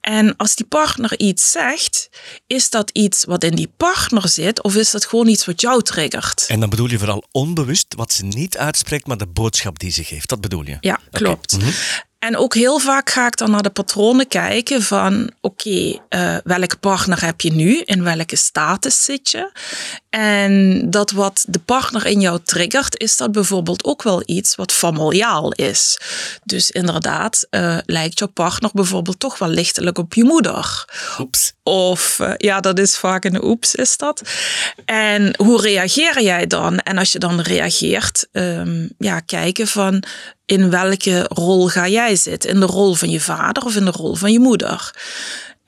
En 0.00 0.36
als 0.36 0.54
die 0.54 0.66
partner 0.66 1.18
iets 1.18 1.50
zegt, 1.50 2.08
is 2.46 2.70
dat 2.70 2.90
iets 2.92 3.24
wat 3.24 3.44
in 3.44 3.54
die 3.54 3.72
partner 3.76 4.28
zit 4.28 4.62
of 4.62 4.74
is 4.74 4.90
dat 4.90 5.06
gewoon 5.06 5.26
iets 5.26 5.44
wat 5.44 5.60
jou 5.60 5.82
triggert? 5.82 6.44
En 6.48 6.60
dan 6.60 6.70
bedoel 6.70 6.88
je 6.88 6.98
vooral 6.98 7.24
onbewust 7.32 7.94
wat 7.96 8.12
ze 8.12 8.24
niet 8.24 8.56
uitspreekt, 8.56 9.06
maar 9.06 9.16
de 9.16 9.26
boodschap 9.26 9.78
die 9.78 9.90
ze 9.90 10.04
geeft. 10.04 10.28
Dat 10.28 10.40
bedoel 10.40 10.66
je? 10.66 10.76
Ja, 10.80 11.00
klopt. 11.10 11.52
Okay. 11.54 11.72
En 12.18 12.36
ook 12.36 12.54
heel 12.54 12.78
vaak 12.78 13.10
ga 13.10 13.26
ik 13.26 13.36
dan 13.36 13.50
naar 13.50 13.62
de 13.62 13.70
patronen 13.70 14.28
kijken 14.28 14.82
van 14.82 15.30
oké, 15.40 15.68
okay, 15.68 16.34
uh, 16.34 16.38
welke 16.44 16.76
partner 16.76 17.24
heb 17.24 17.40
je 17.40 17.52
nu? 17.52 17.80
In 17.84 18.02
welke 18.02 18.36
status 18.36 19.04
zit 19.04 19.30
je? 19.30 19.52
En 20.10 20.84
dat 20.90 21.10
wat 21.10 21.44
de 21.48 21.58
partner 21.58 22.06
in 22.06 22.20
jou 22.20 22.40
triggert, 22.44 23.00
is 23.00 23.16
dat 23.16 23.32
bijvoorbeeld 23.32 23.84
ook 23.84 24.02
wel 24.02 24.22
iets 24.26 24.54
wat 24.54 24.72
familiaal 24.72 25.52
is. 25.52 26.00
Dus 26.44 26.70
inderdaad, 26.70 27.46
uh, 27.50 27.78
lijkt 27.86 28.18
jouw 28.18 28.28
partner 28.28 28.70
bijvoorbeeld 28.74 29.20
toch 29.20 29.38
wel 29.38 29.48
lichtelijk 29.48 29.98
op 29.98 30.14
je 30.14 30.24
moeder. 30.24 30.84
Oeps. 31.18 31.52
Of 31.62 32.18
uh, 32.18 32.32
ja, 32.36 32.60
dat 32.60 32.78
is 32.78 32.96
vaak 32.96 33.24
een 33.24 33.44
oeps, 33.44 33.74
is 33.74 33.96
dat. 33.96 34.22
En 34.84 35.34
hoe 35.36 35.60
reageer 35.60 36.22
jij 36.22 36.46
dan? 36.46 36.78
En 36.78 36.98
als 36.98 37.12
je 37.12 37.18
dan 37.18 37.40
reageert, 37.40 38.28
um, 38.32 38.90
ja, 38.98 39.20
kijken 39.20 39.66
van 39.66 40.02
in 40.48 40.70
welke 40.70 41.26
rol 41.28 41.68
ga 41.68 41.88
jij 41.88 42.16
zitten? 42.16 42.50
In 42.50 42.60
de 42.60 42.66
rol 42.66 42.94
van 42.94 43.10
je 43.10 43.20
vader 43.20 43.64
of 43.64 43.76
in 43.76 43.84
de 43.84 43.90
rol 43.90 44.14
van 44.14 44.32
je 44.32 44.40
moeder? 44.40 44.94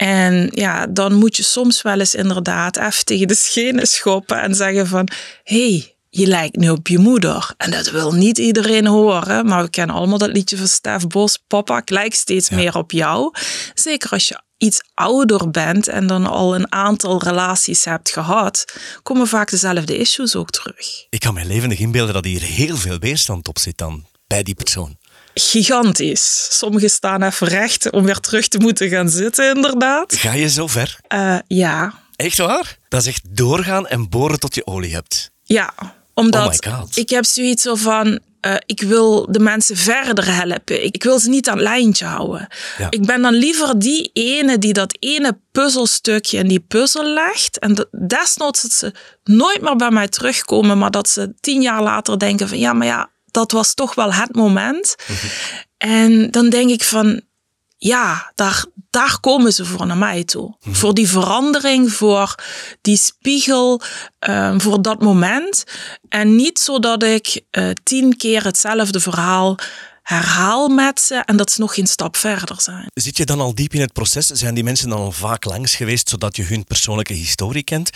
En 0.01 0.49
ja, 0.51 0.87
dan 0.87 1.15
moet 1.15 1.37
je 1.37 1.43
soms 1.43 1.83
wel 1.83 1.99
eens 1.99 2.15
inderdaad 2.15 2.77
even 2.77 3.05
tegen 3.05 3.29
de 3.29 3.35
schenen 3.35 3.87
schoppen 3.87 4.41
en 4.41 4.55
zeggen 4.55 4.87
van, 4.87 5.09
hey, 5.45 5.95
je 6.09 6.27
lijkt 6.27 6.57
nu 6.57 6.71
op 6.71 6.89
je 6.89 6.99
moeder. 6.99 7.55
En 7.57 7.71
dat 7.71 7.91
wil 7.91 8.13
niet 8.13 8.39
iedereen 8.39 8.87
horen, 8.87 9.47
maar 9.47 9.63
we 9.63 9.71
kennen 9.71 9.97
allemaal 9.97 10.19
dat 10.19 10.33
liedje 10.33 10.57
van 10.57 10.69
Stef 10.69 11.07
Bos, 11.07 11.39
papa, 11.47 11.79
ik 11.79 11.91
lijk 11.91 12.15
steeds 12.15 12.49
ja. 12.49 12.57
meer 12.57 12.77
op 12.77 12.91
jou. 12.91 13.35
Zeker 13.75 14.11
als 14.11 14.29
je 14.29 14.41
iets 14.57 14.83
ouder 14.95 15.51
bent 15.51 15.89
en 15.89 16.07
dan 16.07 16.27
al 16.27 16.55
een 16.55 16.73
aantal 16.73 17.23
relaties 17.23 17.85
hebt 17.85 18.11
gehad, 18.11 18.65
komen 19.03 19.27
vaak 19.27 19.51
dezelfde 19.51 19.97
issues 19.97 20.37
ook 20.37 20.51
terug. 20.51 21.07
Ik 21.11 21.21
kan 21.21 21.35
me 21.35 21.45
levendig 21.45 21.79
inbeelden 21.79 22.15
dat 22.15 22.25
hier 22.25 22.43
heel 22.43 22.77
veel 22.77 22.99
weerstand 22.99 23.49
op 23.49 23.59
zit 23.59 23.79
dan 23.79 24.07
bij 24.27 24.43
die 24.43 24.55
persoon? 24.55 25.00
Gigantisch. 25.41 26.47
Sommigen 26.51 26.91
staan 26.91 27.23
even 27.23 27.47
recht 27.47 27.91
om 27.91 28.05
weer 28.05 28.19
terug 28.19 28.49
te 28.49 28.59
moeten 28.59 28.89
gaan 28.89 29.09
zitten, 29.09 29.55
inderdaad. 29.57 30.17
Ga 30.17 30.33
je 30.33 30.49
zo 30.49 30.67
ver? 30.67 30.99
Uh, 31.09 31.39
ja. 31.47 31.95
Echt 32.17 32.39
waar? 32.39 32.79
Dat 32.89 33.01
is 33.01 33.07
echt 33.07 33.23
doorgaan 33.29 33.87
en 33.87 34.09
boren 34.09 34.41
tot 34.41 34.55
je 34.55 34.67
olie 34.67 34.95
hebt. 34.95 35.31
Ja, 35.43 35.75
omdat 36.15 36.67
oh 36.67 36.83
ik 36.95 37.11
heb 37.11 37.25
zoiets 37.25 37.67
van, 37.73 38.21
uh, 38.41 38.55
ik 38.67 38.83
wil 38.83 39.33
de 39.33 39.39
mensen 39.39 39.77
verder 39.77 40.35
helpen. 40.35 40.85
Ik 40.85 41.03
wil 41.03 41.19
ze 41.19 41.29
niet 41.29 41.49
aan 41.49 41.57
het 41.57 41.67
lijntje 41.67 42.05
houden. 42.05 42.49
Ja. 42.79 42.87
Ik 42.91 43.07
ben 43.07 43.23
dan 43.23 43.35
liever 43.35 43.79
die 43.79 44.11
ene 44.13 44.59
die 44.59 44.73
dat 44.73 44.97
ene 44.99 45.39
puzzelstukje 45.53 46.39
in 46.39 46.49
die 46.49 46.61
puzzel 46.61 47.05
legt. 47.05 47.59
En 47.59 47.89
desnoods 47.91 48.63
dat 48.63 48.73
ze 48.73 48.93
nooit 49.25 49.61
meer 49.61 49.77
bij 49.77 49.91
mij 49.91 50.09
terugkomen, 50.09 50.79
maar 50.79 50.91
dat 50.91 51.09
ze 51.09 51.35
tien 51.41 51.63
jaar 51.63 51.83
later 51.83 52.19
denken 52.19 52.49
van 52.49 52.59
ja, 52.59 52.73
maar 52.73 52.87
ja, 52.87 53.11
dat 53.31 53.53
was 53.53 53.75
toch 53.75 53.95
wel 53.95 54.13
het 54.13 54.35
moment. 54.35 54.95
En 55.77 56.31
dan 56.31 56.49
denk 56.49 56.71
ik 56.71 56.85
van, 56.85 57.21
ja, 57.77 58.33
daar, 58.35 58.65
daar 58.91 59.21
komen 59.21 59.53
ze 59.53 59.65
voor 59.65 59.87
naar 59.87 59.97
mij 59.97 60.25
toe. 60.25 60.57
Mhm. 60.61 60.75
Voor 60.75 60.95
die 60.95 61.09
verandering, 61.09 61.93
voor 61.93 62.35
die 62.81 62.97
spiegel, 62.97 63.81
um, 64.29 64.61
voor 64.61 64.83
dat 64.83 65.03
moment. 65.03 65.65
En 66.09 66.37
niet 66.37 66.59
zodat 66.59 67.03
ik 67.03 67.41
uh, 67.51 67.71
tien 67.83 68.17
keer 68.17 68.45
hetzelfde 68.45 69.01
verhaal 69.01 69.59
herhaal 70.11 70.69
met 70.69 71.01
ze 71.01 71.15
en 71.15 71.37
dat 71.37 71.51
ze 71.51 71.61
nog 71.61 71.75
geen 71.75 71.87
stap 71.87 72.17
verder 72.17 72.61
zijn. 72.61 72.91
Zit 72.95 73.17
je 73.17 73.25
dan 73.25 73.41
al 73.41 73.55
diep 73.55 73.73
in 73.73 73.81
het 73.81 73.93
proces? 73.93 74.27
Zijn 74.27 74.55
die 74.55 74.65
mensen 74.65 74.89
dan 74.89 74.99
al 74.99 75.13
vaak 75.13 75.45
langs 75.45 75.75
geweest 75.75 76.09
zodat 76.09 76.37
je 76.37 76.43
hun 76.43 76.65
persoonlijke 76.65 77.13
historie 77.13 77.63
kent? 77.63 77.91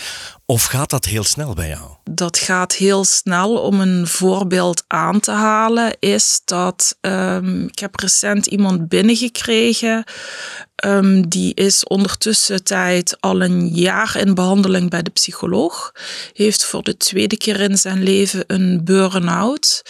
Of 0.45 0.63
gaat 0.63 0.89
dat 0.89 1.05
heel 1.05 1.23
snel 1.23 1.53
bij 1.53 1.67
jou? 1.67 1.81
Dat 2.03 2.37
gaat 2.37 2.73
heel 2.73 3.03
snel. 3.03 3.57
Om 3.57 3.79
een 3.79 4.07
voorbeeld 4.07 4.83
aan 4.87 5.19
te 5.19 5.31
halen, 5.31 5.97
is 5.99 6.41
dat 6.45 6.97
um, 7.01 7.67
ik 7.67 7.79
heb 7.79 7.99
recent 7.99 8.45
iemand 8.45 8.87
binnengekregen. 8.87 10.03
Um, 10.83 11.29
die 11.29 11.53
is 11.53 11.83
ondertussen 11.83 12.63
tijd 12.63 13.17
al 13.19 13.41
een 13.41 13.67
jaar 13.67 14.15
in 14.15 14.33
behandeling 14.33 14.89
bij 14.89 15.01
de 15.01 15.09
psycholoog. 15.09 15.91
Heeft 16.33 16.65
voor 16.65 16.83
de 16.83 16.97
tweede 16.97 17.37
keer 17.37 17.59
in 17.59 17.77
zijn 17.77 18.03
leven 18.03 18.43
een 18.47 18.81
burn-out. 18.83 19.81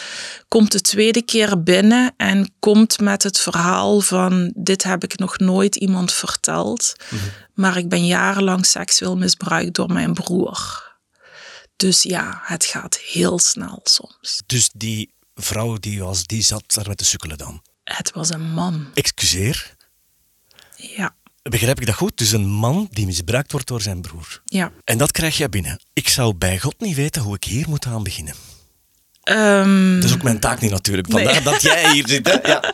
Komt 0.48 0.71
de 0.71 0.82
tweede 0.82 1.21
keer 1.21 1.63
binnen 1.63 2.13
en 2.17 2.54
komt 2.60 3.00
met 3.00 3.24
het 3.24 3.39
verhaal 3.39 4.02
van: 4.02 4.52
Dit 4.56 4.84
heb 4.84 5.04
ik 5.04 5.17
nog 5.17 5.38
nooit 5.38 5.76
iemand 5.76 6.13
verteld. 6.13 6.95
Mm 7.10 7.17
-hmm. 7.19 7.30
Maar 7.54 7.78
ik 7.78 7.89
ben 7.89 8.06
jarenlang 8.06 8.65
seksueel 8.65 9.17
misbruikt 9.17 9.76
door 9.76 9.93
mijn 9.93 10.13
broer. 10.13 10.84
Dus 11.76 12.04
ja, 12.04 12.41
het 12.43 12.65
gaat 12.65 12.98
heel 12.98 13.39
snel 13.39 13.80
soms. 13.84 14.41
Dus 14.45 14.69
die 14.74 15.13
vrouw 15.36 15.78
die 15.78 16.04
was, 16.04 16.24
die 16.24 16.41
zat 16.41 16.63
daar 16.67 16.88
met 16.88 16.98
de 16.98 17.06
sukkelen 17.06 17.38
dan? 17.38 17.62
Het 17.84 18.12
was 18.12 18.30
een 18.30 18.52
man. 18.52 18.88
Excuseer? 18.93 19.75
Ja. 20.95 21.15
Begrijp 21.50 21.80
ik 21.80 21.86
dat 21.86 21.95
goed? 21.95 22.17
Dus 22.17 22.32
een 22.32 22.50
man 22.50 22.88
die 22.91 23.06
misbruikt 23.06 23.52
wordt 23.52 23.67
door 23.67 23.82
zijn 23.82 24.02
broer. 24.02 24.41
Ja. 24.45 24.71
En 24.84 24.98
dat 24.98 25.12
krijg 25.12 25.38
je 25.38 25.50
binnen. 25.50 25.80
Ik 25.93 26.08
zou 26.08 26.34
bij 26.34 26.60
God 26.60 26.76
niet 26.80 26.95
weten 26.95 27.21
hoe 27.21 27.36
ik 27.36 27.43
hier 27.43 27.69
moet 27.69 27.86
aan 27.86 28.04
beginnen. 28.04 28.34
Um, 29.30 29.95
dat 29.95 30.10
is 30.10 30.13
ook 30.13 30.24
mijn 30.24 30.39
taak 30.39 30.62
niet 30.62 30.71
natuurlijk. 30.71 31.12
Vandaar 31.12 31.34
nee. 31.34 31.43
dat 31.43 31.62
jij 31.62 31.91
hier 31.91 32.08
zit. 32.08 32.28
Hè? 32.28 32.38
Ja. 32.52 32.74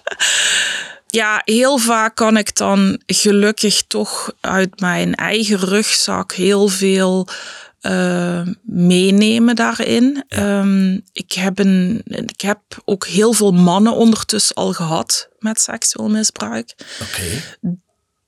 ja, 1.08 1.41
heel 1.45 1.78
vaak 1.78 2.15
kan 2.15 2.38
ik 2.38 2.56
dan 2.56 3.02
gelukkig 3.06 3.84
toch 3.88 4.34
uit 4.39 4.80
mijn 4.80 5.15
eigen 5.15 5.60
rugzak 5.60 6.34
heel 6.34 6.67
veel 6.67 7.28
uh, 7.82 8.41
meenemen 8.63 9.56
daarin. 9.56 10.24
Ja. 10.28 10.60
Um, 10.60 11.02
ik, 11.12 11.32
heb 11.32 11.60
een, 11.60 12.02
ik 12.06 12.41
heb 12.41 12.60
ook 12.86 13.08
heel 13.08 13.34
veel 13.34 13.52
mannen 13.52 13.93
ondertussen 13.93 14.56
al 14.56 14.74
gehad 14.74 15.30
met 15.39 15.62
seksueel 15.62 16.10
misbruik. 16.10 16.76
Okay. 17.02 17.41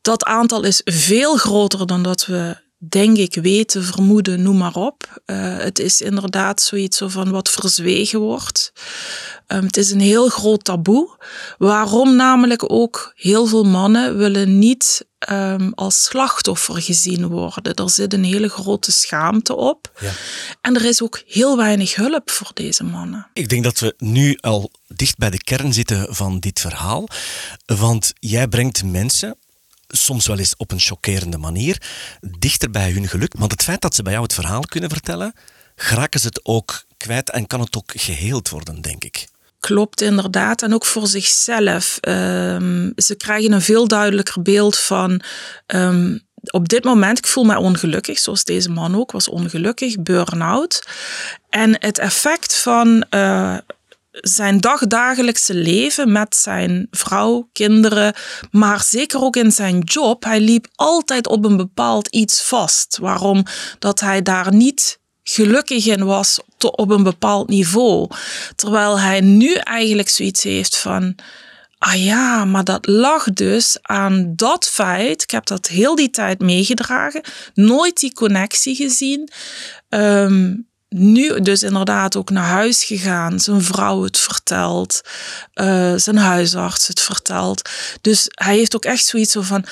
Dat 0.03 0.23
aantal 0.23 0.63
is 0.63 0.81
veel 0.85 1.37
groter 1.37 1.87
dan 1.87 2.03
dat 2.03 2.25
we 2.25 2.61
denk 2.89 3.17
ik, 3.17 3.35
weten, 3.35 3.83
vermoeden, 3.83 4.41
noem 4.41 4.57
maar 4.57 4.75
op. 4.75 5.21
Uh, 5.25 5.57
het 5.57 5.79
is 5.79 6.01
inderdaad 6.01 6.61
zoiets 6.61 7.01
van 7.05 7.31
wat 7.31 7.49
verzwegen 7.49 8.19
wordt. 8.19 8.73
Um, 9.47 9.63
het 9.63 9.77
is 9.77 9.91
een 9.91 9.99
heel 9.99 10.29
groot 10.29 10.63
taboe. 10.63 11.17
Waarom 11.57 12.15
namelijk 12.15 12.71
ook 12.71 13.11
heel 13.15 13.45
veel 13.45 13.63
mannen 13.63 14.17
willen 14.17 14.59
niet 14.59 15.05
um, 15.31 15.73
als 15.73 16.03
slachtoffer 16.03 16.81
gezien 16.81 17.27
worden. 17.27 17.73
Er 17.73 17.89
zit 17.89 18.13
een 18.13 18.23
hele 18.23 18.49
grote 18.49 18.91
schaamte 18.91 19.55
op. 19.55 19.91
Ja. 19.99 20.11
En 20.61 20.75
er 20.75 20.85
is 20.85 21.01
ook 21.01 21.21
heel 21.27 21.57
weinig 21.57 21.95
hulp 21.95 22.31
voor 22.31 22.51
deze 22.53 22.83
mannen. 22.83 23.27
Ik 23.33 23.49
denk 23.49 23.63
dat 23.63 23.79
we 23.79 23.93
nu 23.97 24.37
al 24.41 24.71
dicht 24.87 25.17
bij 25.17 25.29
de 25.29 25.43
kern 25.43 25.73
zitten 25.73 26.15
van 26.15 26.39
dit 26.39 26.59
verhaal. 26.59 27.07
Want 27.65 28.13
jij 28.19 28.47
brengt 28.47 28.83
mensen 28.83 29.37
soms 29.97 30.27
wel 30.27 30.37
eens 30.37 30.55
op 30.57 30.71
een 30.71 30.79
chockerende 30.79 31.37
manier, 31.37 31.81
dichter 32.39 32.69
bij 32.69 32.91
hun 32.91 33.07
geluk. 33.07 33.33
Want 33.37 33.51
het 33.51 33.63
feit 33.63 33.81
dat 33.81 33.95
ze 33.95 34.03
bij 34.03 34.11
jou 34.11 34.23
het 34.23 34.33
verhaal 34.33 34.61
kunnen 34.61 34.89
vertellen, 34.89 35.33
geraken 35.75 36.19
ze 36.19 36.27
het 36.27 36.39
ook 36.43 36.83
kwijt 36.97 37.29
en 37.29 37.47
kan 37.47 37.59
het 37.59 37.77
ook 37.77 37.91
geheeld 37.95 38.49
worden, 38.49 38.81
denk 38.81 39.03
ik. 39.03 39.27
Klopt 39.59 40.01
inderdaad. 40.01 40.61
En 40.61 40.73
ook 40.73 40.85
voor 40.85 41.07
zichzelf. 41.07 41.97
Um, 42.01 42.93
ze 42.95 43.15
krijgen 43.15 43.51
een 43.51 43.61
veel 43.61 43.87
duidelijker 43.87 44.41
beeld 44.41 44.77
van. 44.77 45.21
Um, 45.67 46.21
op 46.51 46.69
dit 46.69 46.83
moment, 46.83 47.17
ik 47.17 47.27
voel 47.27 47.43
mij 47.43 47.55
ongelukkig, 47.55 48.19
zoals 48.19 48.43
deze 48.43 48.69
man 48.69 48.95
ook 48.95 49.11
was 49.11 49.29
ongelukkig, 49.29 50.01
burn-out. 50.01 50.87
En 51.49 51.75
het 51.79 51.97
effect 51.97 52.55
van 52.55 53.05
uh, 53.09 53.57
zijn 54.21 54.57
dagdagelijkse 54.57 55.53
leven 55.53 56.11
met 56.11 56.35
zijn 56.35 56.87
vrouw, 56.91 57.49
kinderen, 57.51 58.13
maar 58.51 58.83
zeker 58.83 59.21
ook 59.21 59.35
in 59.35 59.51
zijn 59.51 59.79
job. 59.79 60.23
Hij 60.23 60.39
liep 60.39 60.67
altijd 60.75 61.27
op 61.27 61.45
een 61.45 61.57
bepaald 61.57 62.07
iets 62.07 62.41
vast. 62.41 62.97
Waarom 62.97 63.43
dat 63.79 63.99
hij 63.99 64.21
daar 64.21 64.53
niet 64.53 64.99
gelukkig 65.23 65.85
in 65.85 66.05
was 66.05 66.39
op 66.57 66.89
een 66.89 67.03
bepaald 67.03 67.49
niveau. 67.49 68.09
Terwijl 68.55 68.99
hij 68.99 69.21
nu 69.21 69.53
eigenlijk 69.53 70.09
zoiets 70.09 70.43
heeft 70.43 70.77
van. 70.77 71.15
Ah 71.77 72.03
ja, 72.03 72.45
maar 72.45 72.63
dat 72.63 72.87
lag 72.87 73.23
dus 73.23 73.77
aan 73.81 74.33
dat 74.35 74.67
feit. 74.67 75.21
Ik 75.21 75.31
heb 75.31 75.45
dat 75.45 75.67
heel 75.67 75.95
die 75.95 76.09
tijd 76.09 76.39
meegedragen. 76.39 77.23
Nooit 77.53 77.99
die 77.99 78.13
connectie 78.13 78.75
gezien. 78.75 79.29
Ehm, 79.89 80.55
nu 80.93 81.41
dus 81.41 81.63
inderdaad 81.63 82.15
ook 82.15 82.29
naar 82.29 82.45
huis 82.45 82.83
gegaan. 82.83 83.39
Zijn 83.39 83.63
vrouw 83.63 84.03
het 84.03 84.17
vertelt. 84.17 85.01
Uh, 85.55 85.93
zijn 85.95 86.17
huisarts 86.17 86.87
het 86.87 87.01
vertelt. 87.01 87.69
Dus 88.01 88.27
hij 88.29 88.55
heeft 88.55 88.75
ook 88.75 88.85
echt 88.85 89.05
zoiets 89.05 89.35
van... 89.39 89.65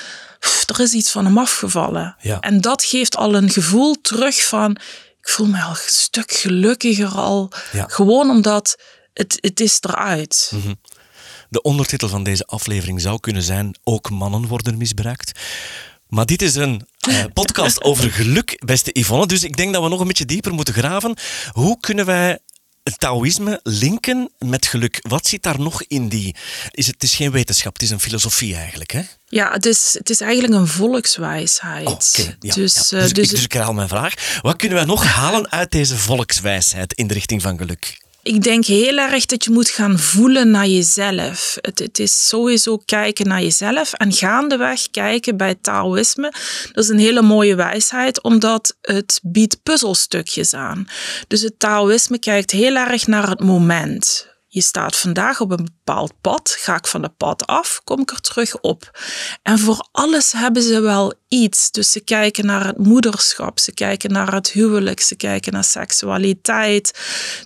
er 0.66 0.80
is 0.80 0.92
iets 0.92 1.10
van 1.10 1.24
hem 1.24 1.38
afgevallen. 1.38 2.16
Ja. 2.20 2.40
En 2.40 2.60
dat 2.60 2.84
geeft 2.84 3.16
al 3.16 3.34
een 3.34 3.50
gevoel 3.50 4.00
terug 4.00 4.44
van... 4.44 4.76
Ik 5.20 5.28
voel 5.28 5.46
me 5.46 5.62
al 5.62 5.70
een 5.70 5.76
stuk 5.86 6.32
gelukkiger 6.32 7.08
al. 7.08 7.50
Ja. 7.72 7.86
Gewoon 7.88 8.30
omdat 8.30 8.76
het, 9.14 9.38
het 9.40 9.60
is 9.60 9.78
eruit. 9.80 10.52
Mhm. 10.54 10.74
De 11.48 11.62
ondertitel 11.62 12.08
van 12.08 12.22
deze 12.22 12.46
aflevering 12.46 13.00
zou 13.00 13.20
kunnen 13.20 13.42
zijn: 13.42 13.74
Ook 13.84 14.10
mannen 14.10 14.46
worden 14.46 14.76
misbruikt. 14.76 15.40
Maar 16.08 16.26
dit 16.26 16.42
is 16.42 16.54
een 16.54 16.86
uh, 17.08 17.24
podcast 17.32 17.82
over 17.82 18.10
geluk, 18.10 18.62
beste 18.64 18.90
Yvonne. 18.92 19.26
Dus 19.26 19.44
ik 19.44 19.56
denk 19.56 19.72
dat 19.72 19.82
we 19.82 19.88
nog 19.88 20.00
een 20.00 20.06
beetje 20.06 20.24
dieper 20.24 20.52
moeten 20.52 20.74
graven. 20.74 21.16
Hoe 21.52 21.80
kunnen 21.80 22.06
wij 22.06 22.38
het 22.82 23.00
Taoïsme 23.00 23.60
linken 23.62 24.30
met 24.38 24.66
geluk? 24.66 24.98
Wat 25.08 25.26
zit 25.26 25.42
daar 25.42 25.60
nog 25.60 25.82
in 25.82 26.08
die... 26.08 26.34
Is 26.70 26.86
het, 26.86 26.94
het 26.94 27.02
is 27.02 27.14
geen 27.14 27.30
wetenschap, 27.30 27.72
het 27.72 27.82
is 27.82 27.90
een 27.90 28.00
filosofie 28.00 28.56
eigenlijk, 28.56 28.90
hè? 28.90 29.02
Ja, 29.26 29.52
het 29.52 29.66
is, 29.66 29.94
het 29.98 30.10
is 30.10 30.20
eigenlijk 30.20 30.54
een 30.54 30.66
volkswijsheid. 30.66 31.86
Oh. 31.86 31.98
Ja, 32.12 32.34
dus, 32.38 32.90
ja. 32.90 32.96
eh, 32.96 33.02
Dus, 33.02 33.12
dus 33.12 33.24
ik, 33.24 33.30
dus 33.30 33.42
ik 33.42 33.52
herhaal 33.52 33.72
mijn 33.72 33.88
vraag. 33.88 34.38
Wat 34.42 34.56
kunnen 34.56 34.76
wij 34.76 34.86
nog 34.86 35.04
halen 35.04 35.50
uit 35.50 35.70
deze 35.70 35.96
volkswijsheid 35.96 36.92
in 36.92 37.06
de 37.06 37.14
richting 37.14 37.42
van 37.42 37.58
geluk? 37.58 38.00
Ik 38.24 38.42
denk 38.42 38.64
heel 38.64 38.96
erg 38.96 39.26
dat 39.26 39.44
je 39.44 39.50
moet 39.50 39.68
gaan 39.68 39.98
voelen 39.98 40.50
naar 40.50 40.66
jezelf. 40.66 41.56
Het, 41.60 41.78
het 41.78 41.98
is 41.98 42.28
sowieso 42.28 42.76
kijken 42.84 43.28
naar 43.28 43.42
jezelf 43.42 43.92
en 43.92 44.12
gaandeweg 44.12 44.90
kijken 44.90 45.36
bij 45.36 45.54
Taoïsme. 45.60 46.32
Dat 46.72 46.84
is 46.84 46.90
een 46.90 46.98
hele 46.98 47.22
mooie 47.22 47.54
wijsheid, 47.54 48.22
omdat 48.22 48.76
het 48.80 49.20
biedt 49.22 49.62
puzzelstukjes 49.62 50.54
aan. 50.54 50.88
Dus 51.28 51.42
het 51.42 51.58
Taoïsme 51.58 52.18
kijkt 52.18 52.50
heel 52.50 52.76
erg 52.76 53.06
naar 53.06 53.28
het 53.28 53.40
moment. 53.40 54.31
Je 54.54 54.60
staat 54.60 54.96
vandaag 54.96 55.40
op 55.40 55.50
een 55.50 55.64
bepaald 55.64 56.12
pad. 56.20 56.56
Ga 56.58 56.76
ik 56.76 56.86
van 56.86 57.02
het 57.02 57.16
pad 57.16 57.46
af, 57.46 57.80
kom 57.84 58.00
ik 58.00 58.10
er 58.10 58.20
terug 58.20 58.60
op. 58.60 58.98
En 59.42 59.58
voor 59.58 59.88
alles 59.92 60.32
hebben 60.32 60.62
ze 60.62 60.80
wel 60.80 61.14
iets. 61.28 61.70
Dus 61.70 61.92
ze 61.92 62.00
kijken 62.00 62.46
naar 62.46 62.66
het 62.66 62.78
moederschap, 62.78 63.58
ze 63.58 63.72
kijken 63.72 64.12
naar 64.12 64.34
het 64.34 64.50
huwelijk, 64.50 65.00
ze 65.00 65.16
kijken 65.16 65.52
naar 65.52 65.64
seksualiteit. 65.64 66.98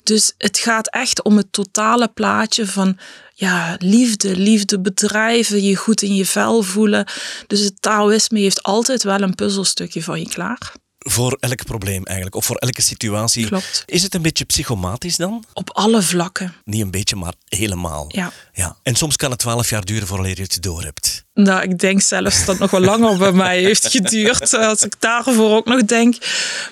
Dus 0.03 0.35
het 0.39 0.59
gaat 0.59 0.91
echt 0.91 1.23
om 1.23 1.37
het 1.37 1.53
totale 1.53 2.09
plaatje 2.09 2.67
van 2.67 2.99
ja, 3.35 3.77
liefde, 3.79 4.37
liefde 4.37 4.81
bedrijven, 4.81 5.63
je 5.63 5.77
goed 5.77 6.03
in 6.03 6.15
je 6.15 6.27
vel 6.27 6.63
voelen. 6.63 7.07
Dus 7.47 7.61
het 7.61 7.83
Taoïsme 7.83 8.39
heeft 8.39 8.63
altijd 8.63 9.03
wel 9.03 9.21
een 9.21 9.35
puzzelstukje 9.35 10.03
van 10.03 10.21
je 10.21 10.29
klaar. 10.29 10.73
Voor 11.09 11.37
elk 11.41 11.65
probleem 11.65 12.05
eigenlijk, 12.05 12.37
of 12.37 12.45
voor 12.45 12.57
elke 12.57 12.83
situatie. 12.83 13.47
Klopt. 13.47 13.83
Is 13.87 14.03
het 14.03 14.15
een 14.15 14.23
beetje 14.23 14.45
psychomatisch 14.45 15.17
dan? 15.17 15.45
Op 15.53 15.71
alle 15.71 16.03
vlakken. 16.03 16.55
Niet 16.65 16.83
een 16.83 16.91
beetje, 16.91 17.17
maar 17.17 17.35
helemaal. 17.49 18.05
Ja. 18.09 18.33
ja. 18.53 18.77
En 18.83 18.95
soms 18.95 19.17
kan 19.17 19.31
het 19.31 19.39
twaalf 19.39 19.71
jaar 19.71 19.85
duren 19.85 20.07
voordat 20.07 20.37
je 20.37 20.43
het 20.43 20.63
door 20.63 20.83
hebt. 20.83 21.25
Nou, 21.35 21.63
ik 21.63 21.79
denk 21.79 22.01
zelfs 22.01 22.39
dat 22.39 22.47
het 22.47 22.59
nog 22.59 22.71
wel 22.71 22.81
langer 22.81 23.19
bij 23.19 23.33
mij 23.33 23.61
heeft 23.61 23.89
geduurd. 23.89 24.55
Als 24.55 24.83
ik 24.83 24.95
daarvoor 24.99 25.57
ook 25.57 25.67
nog 25.67 25.85
denk. 25.85 26.17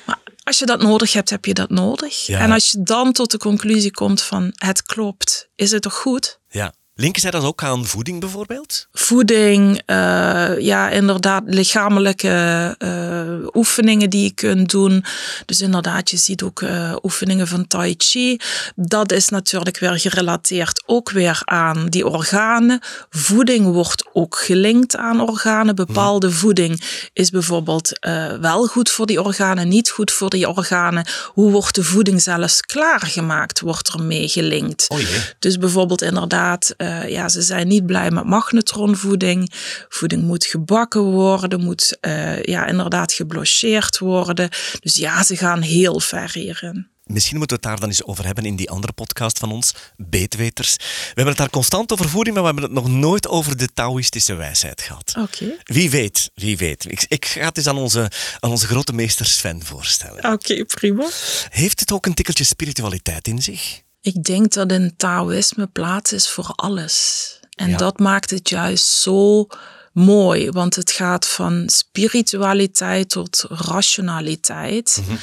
Maar 0.05 0.19
als 0.43 0.59
je 0.59 0.67
dat 0.67 0.83
nodig 0.83 1.13
hebt, 1.13 1.31
heb 1.31 1.45
je 1.45 1.55
dat 1.55 1.71
nodig. 1.71 2.27
Ja. 2.27 2.39
En 2.39 2.53
als 2.53 2.71
je 2.71 2.83
dan 2.83 3.13
tot 3.13 3.31
de 3.31 3.39
conclusie 3.39 3.91
komt 3.91 4.23
van 4.23 4.53
het 4.55 4.83
klopt, 4.83 5.49
is 5.55 5.71
het 5.71 5.83
toch 5.83 5.95
goed? 5.95 6.39
Ja. 6.49 6.73
Linken 6.97 7.21
zij 7.21 7.31
dat 7.31 7.45
ook 7.45 7.63
aan 7.63 7.87
voeding 7.87 8.21
bijvoorbeeld? 8.21 8.87
Voeding, 8.93 9.83
uh, 9.87 10.59
ja, 10.59 10.91
inderdaad, 10.91 11.43
lichamelijke 11.47 12.75
uh, 12.79 13.47
oefeningen 13.53 14.11
die 14.11 14.23
je 14.23 14.31
kunt 14.31 14.71
doen. 14.71 15.05
Dus 15.47 15.61
inderdaad, 15.61 16.11
je 16.11 16.17
ziet 16.17 16.43
ook 16.43 16.61
uh, 16.61 16.97
oefeningen 17.03 17.47
van 17.47 17.67
Tai 17.67 17.95
Chi. 17.99 18.41
Dat 18.77 19.13
is 19.13 19.29
natuurlijk 19.29 19.79
weer 19.79 19.99
gerelateerd 19.99 20.83
ook 20.87 21.11
weer 21.11 21.41
aan 21.45 21.87
die 21.89 22.07
organen. 22.07 22.81
Voeding 23.11 23.67
wordt 23.67 24.05
ook 24.13 24.37
gelinkt 24.37 24.97
aan 24.97 25.21
organen. 25.21 25.75
Bepaalde 25.75 26.27
hmm. 26.27 26.37
voeding 26.37 26.83
is 27.13 27.31
bijvoorbeeld 27.31 27.99
wel 28.41 28.67
goed 28.67 28.91
voor 28.91 29.07
die 29.07 29.23
organen, 29.23 29.69
niet 29.69 29.91
goed 29.91 30.11
voor 30.11 30.31
die 30.31 30.49
organen. 30.49 31.07
Hoe 31.27 31.51
wordt 31.51 31.75
de 31.75 31.85
voeding 31.85 32.23
zelfs 32.23 32.61
klaargemaakt, 32.61 33.61
wordt 33.61 33.89
er 33.89 34.03
mee 34.03 34.29
gelinkt. 34.29 34.87
Oh 34.89 34.99
dus 35.39 35.59
bijvoorbeeld 35.59 36.03
inderdaad 36.03 36.75
uh, 36.85 37.09
ja, 37.09 37.29
ze 37.29 37.43
zijn 37.43 37.69
niet 37.69 37.87
blij 37.87 38.11
met 38.11 38.25
magnetronvoeding. 38.25 39.53
Voeding 39.89 40.23
moet 40.23 40.47
gebakken 40.47 41.03
worden, 41.03 41.61
moet 41.61 41.99
uh, 42.01 42.43
ja, 42.43 42.67
inderdaad 42.67 43.13
geblocheerd 43.13 43.99
worden. 43.99 44.49
Dus 44.81 44.97
ja, 44.97 45.23
ze 45.23 45.37
gaan 45.37 45.61
heel 45.61 46.01
ver 46.01 46.31
hierin. 46.33 46.93
Misschien 47.05 47.39
moeten 47.39 47.57
we 47.57 47.63
het 47.63 47.73
daar 47.73 47.81
dan 47.81 47.89
eens 47.89 48.05
over 48.05 48.25
hebben 48.25 48.45
in 48.45 48.57
die 48.57 48.71
andere 48.71 48.93
podcast 48.93 49.39
van 49.39 49.53
ons, 49.53 49.75
Beetweters. 49.97 50.77
We 50.77 50.85
hebben 51.07 51.27
het 51.27 51.37
daar 51.37 51.51
constant 51.51 51.93
over 51.93 52.09
voeding, 52.09 52.35
maar 52.37 52.45
we 52.45 52.51
hebben 52.51 52.75
het 52.75 52.85
nog 52.85 53.01
nooit 53.01 53.29
over 53.29 53.57
de 53.57 53.69
Taoïstische 53.75 54.35
wijsheid 54.35 54.81
gehad. 54.81 55.15
Oké. 55.19 55.45
Okay. 55.45 55.59
Wie 55.63 55.91
weet, 55.91 56.31
wie 56.35 56.57
weet. 56.57 56.85
Ik, 56.91 57.05
ik, 57.09 57.25
ga 57.25 57.45
het 57.45 57.57
eens 57.57 57.67
aan 57.67 57.77
onze, 57.77 58.11
aan 58.41 58.51
onze 58.51 58.67
grote 58.67 58.93
meester 58.93 59.27
Sven 59.27 59.65
voorstellen. 59.65 60.19
Oké, 60.19 60.33
okay, 60.33 60.65
prima. 60.65 61.09
Heeft 61.49 61.81
het 61.81 61.93
ook 61.93 62.07
een 62.07 62.15
tikkeltje 62.15 62.45
spiritualiteit 62.45 63.29
in 63.29 63.43
zich? 63.43 63.84
Ik 64.05 64.23
denk 64.25 64.53
dat 64.53 64.73
in 64.73 64.95
Taoïsme 64.97 65.67
plaats 65.67 66.13
is 66.13 66.29
voor 66.29 66.53
alles. 66.55 67.29
En 67.55 67.71
Ja. 67.71 67.77
dat 67.77 67.99
maakt 67.99 68.31
het 68.31 68.49
juist 68.49 68.87
zo 68.87 69.47
mooi, 69.93 70.51
want 70.51 70.75
het 70.77 70.91
gaat 70.91 71.27
van 71.27 71.63
spiritualiteit 71.67 73.09
tot 73.11 73.45
rationaliteit. 73.49 75.03
Mhm. 75.07 75.17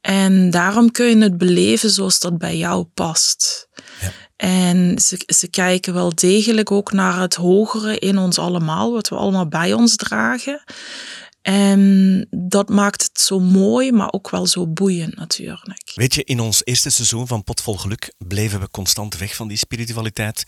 En 0.00 0.50
daarom 0.50 0.90
kun 0.90 1.06
je 1.06 1.22
het 1.22 1.38
beleven 1.38 1.90
zoals 1.90 2.18
dat 2.18 2.38
bij 2.38 2.56
jou 2.56 2.84
past. 2.84 3.68
Ja. 4.00 4.12
En 4.36 4.98
ze, 4.98 5.20
ze 5.26 5.48
kijken 5.48 5.94
wel 5.94 6.14
degelijk 6.14 6.70
ook 6.70 6.92
naar 6.92 7.20
het 7.20 7.34
hogere 7.34 7.98
in 7.98 8.18
ons 8.18 8.38
allemaal, 8.38 8.92
wat 8.92 9.08
we 9.08 9.14
allemaal 9.16 9.48
bij 9.48 9.72
ons 9.72 9.96
dragen. 9.96 10.62
En 11.42 12.26
dat 12.30 12.68
maakt 12.68 13.02
het 13.02 13.20
zo 13.20 13.40
mooi, 13.40 13.92
maar 13.92 14.12
ook 14.12 14.30
wel 14.30 14.46
zo 14.46 14.66
boeiend 14.66 15.16
natuurlijk. 15.16 15.92
Weet 15.94 16.14
je, 16.14 16.24
in 16.24 16.40
ons 16.40 16.64
eerste 16.64 16.90
seizoen 16.90 17.26
van 17.26 17.44
Pot 17.44 17.60
vol 17.60 17.76
Geluk 17.76 18.12
bleven 18.18 18.60
we 18.60 18.70
constant 18.70 19.18
weg 19.18 19.34
van 19.34 19.48
die 19.48 19.56
spiritualiteit. 19.56 20.44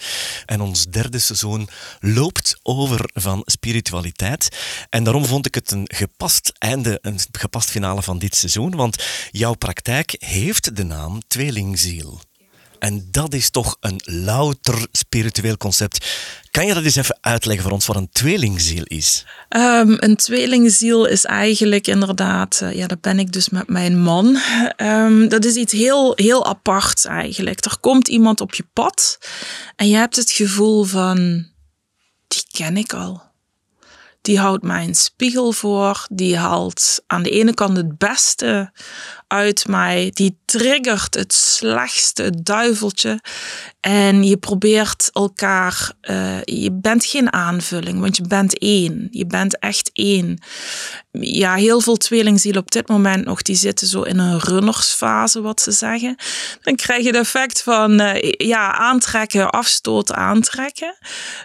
En 0.46 0.60
ons 0.60 0.86
derde 0.86 1.18
seizoen 1.18 1.68
loopt 2.00 2.58
over 2.62 3.10
van 3.14 3.42
spiritualiteit. 3.44 4.56
En 4.88 5.04
daarom 5.04 5.24
vond 5.24 5.46
ik 5.46 5.54
het 5.54 5.70
een 5.70 5.88
gepast 5.94 6.52
einde, 6.58 6.98
een 7.02 7.18
gepast 7.32 7.70
finale 7.70 8.02
van 8.02 8.18
dit 8.18 8.34
seizoen. 8.34 8.76
Want 8.76 9.04
jouw 9.30 9.54
praktijk 9.54 10.16
heeft 10.18 10.76
de 10.76 10.84
naam 10.84 11.20
Tweelingziel. 11.26 12.20
En 12.82 13.08
dat 13.10 13.34
is 13.34 13.50
toch 13.50 13.76
een 13.80 14.00
louter 14.04 14.86
spiritueel 14.92 15.56
concept. 15.56 16.06
Kan 16.50 16.66
je 16.66 16.74
dat 16.74 16.84
eens 16.84 16.96
even 16.96 17.18
uitleggen 17.20 17.64
voor 17.64 17.72
ons 17.72 17.86
wat 17.86 17.96
een 17.96 18.10
tweelingziel 18.12 18.82
is? 18.84 19.26
Um, 19.48 19.96
een 19.98 20.16
tweelingziel 20.16 21.06
is 21.06 21.24
eigenlijk 21.24 21.86
inderdaad, 21.86 22.60
uh, 22.62 22.74
ja, 22.74 22.86
dat 22.86 23.00
ben 23.00 23.18
ik 23.18 23.32
dus 23.32 23.48
met 23.48 23.68
mijn 23.68 24.02
man. 24.02 24.38
Um, 24.76 25.28
dat 25.28 25.44
is 25.44 25.54
iets 25.54 25.72
heel, 25.72 26.12
heel 26.16 26.46
aparts 26.46 27.04
eigenlijk. 27.04 27.64
Er 27.64 27.76
komt 27.80 28.08
iemand 28.08 28.40
op 28.40 28.54
je 28.54 28.64
pad 28.72 29.18
en 29.76 29.88
je 29.88 29.96
hebt 29.96 30.16
het 30.16 30.30
gevoel 30.30 30.84
van, 30.84 31.46
die 32.28 32.44
ken 32.50 32.76
ik 32.76 32.92
al. 32.92 33.22
Die 34.22 34.38
houdt 34.38 34.62
mij 34.62 34.84
een 34.84 34.94
spiegel 34.94 35.52
voor. 35.52 36.06
Die 36.10 36.36
haalt 36.36 37.02
aan 37.06 37.22
de 37.22 37.30
ene 37.30 37.54
kant 37.54 37.76
het 37.76 37.98
beste 37.98 38.72
uit 39.32 39.66
mij. 39.68 40.10
Die 40.14 40.36
triggert 40.44 41.14
het 41.14 41.32
slechtste, 41.32 42.42
duiveltje. 42.42 43.20
En 43.80 44.24
je 44.24 44.36
probeert 44.36 45.10
elkaar. 45.12 45.92
Uh, 46.02 46.42
je 46.44 46.72
bent 46.72 47.04
geen 47.04 47.32
aanvulling, 47.32 48.00
want 48.00 48.16
je 48.16 48.26
bent 48.26 48.58
één. 48.58 49.08
Je 49.10 49.26
bent 49.26 49.58
echt 49.58 49.90
één. 49.92 50.38
Ja, 51.10 51.54
heel 51.54 51.80
veel 51.80 51.96
tweelingzielen 51.96 52.60
op 52.60 52.70
dit 52.70 52.88
moment 52.88 53.24
nog, 53.24 53.42
die 53.42 53.56
zitten 53.56 53.86
zo 53.86 54.02
in 54.02 54.18
een 54.18 54.38
runnersfase, 54.38 55.40
wat 55.40 55.60
ze 55.60 55.70
zeggen. 55.70 56.16
Dan 56.62 56.76
krijg 56.76 57.00
je 57.00 57.06
het 57.06 57.16
effect 57.16 57.62
van 57.62 58.00
uh, 58.00 58.14
ja, 58.36 58.74
aantrekken, 58.74 59.50
afstoten, 59.50 60.16
aantrekken. 60.16 60.94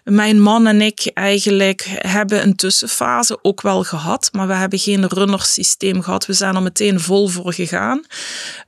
Mijn 0.03 0.41
man 0.41 0.67
en 0.67 0.81
ik 0.81 1.11
eigenlijk 1.13 1.85
hebben 1.89 2.43
een 2.43 2.55
tussenfase 2.55 3.39
ook 3.41 3.61
wel 3.61 3.83
gehad, 3.83 4.29
maar 4.31 4.47
we 4.47 4.53
hebben 4.53 4.79
geen 4.79 5.07
runnersysteem 5.07 6.01
gehad. 6.01 6.25
We 6.25 6.33
zijn 6.33 6.55
er 6.55 6.61
meteen 6.61 6.99
vol 6.99 7.27
voor 7.27 7.53
gegaan. 7.53 7.76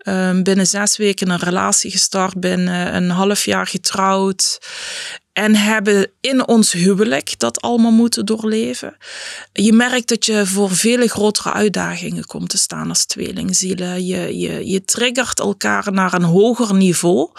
Uh, 0.03 0.41
binnen 0.41 0.67
zes 0.67 0.97
weken 0.97 1.29
een 1.29 1.39
relatie 1.39 1.91
gestart, 1.91 2.39
binnen 2.39 2.95
een 2.95 3.09
half 3.09 3.45
jaar 3.45 3.67
getrouwd. 3.67 4.59
En 5.39 5.55
hebben 5.55 6.11
in 6.21 6.47
ons 6.47 6.71
huwelijk 6.71 7.39
dat 7.39 7.61
allemaal 7.61 7.91
moeten 7.91 8.25
doorleven. 8.25 8.97
Je 9.53 9.73
merkt 9.73 10.09
dat 10.09 10.25
je 10.25 10.45
voor 10.45 10.71
vele 10.71 11.07
grotere 11.07 11.51
uitdagingen 11.51 12.25
komt 12.25 12.49
te 12.49 12.57
staan 12.57 12.89
als 12.89 13.05
tweelingzielen. 13.05 14.05
Je, 14.05 14.39
je, 14.39 14.67
je 14.67 14.83
triggert 14.85 15.39
elkaar 15.39 15.91
naar 15.91 16.13
een 16.13 16.23
hoger 16.23 16.75
niveau, 16.75 17.29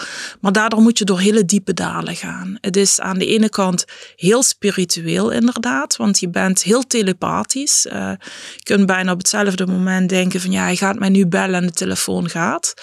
maar 0.41 0.53
daardoor 0.53 0.81
moet 0.81 0.99
je 0.99 1.05
door 1.05 1.21
hele 1.21 1.45
diepe 1.45 1.75
dalen 1.75 2.17
gaan. 2.17 2.59
Het 2.61 2.77
is 2.77 3.01
aan 3.01 3.19
de 3.19 3.27
ene 3.27 3.49
kant 3.49 3.85
heel 4.17 4.43
spiritueel 4.43 5.31
inderdaad, 5.31 5.97
want 5.97 6.19
je 6.19 6.29
bent 6.29 6.63
heel 6.63 6.87
telepathisch. 6.87 7.87
Uh, 7.87 8.13
je 8.57 8.63
kunt 8.63 8.87
bijna 8.87 9.13
op 9.13 9.19
hetzelfde 9.19 9.67
moment 9.67 10.09
denken 10.09 10.41
van 10.41 10.51
ja, 10.51 10.63
hij 10.63 10.77
gaat 10.77 10.99
mij 10.99 11.09
nu 11.09 11.27
bellen 11.27 11.61
en 11.61 11.67
de 11.67 11.73
telefoon 11.73 12.29
gaat. 12.29 12.75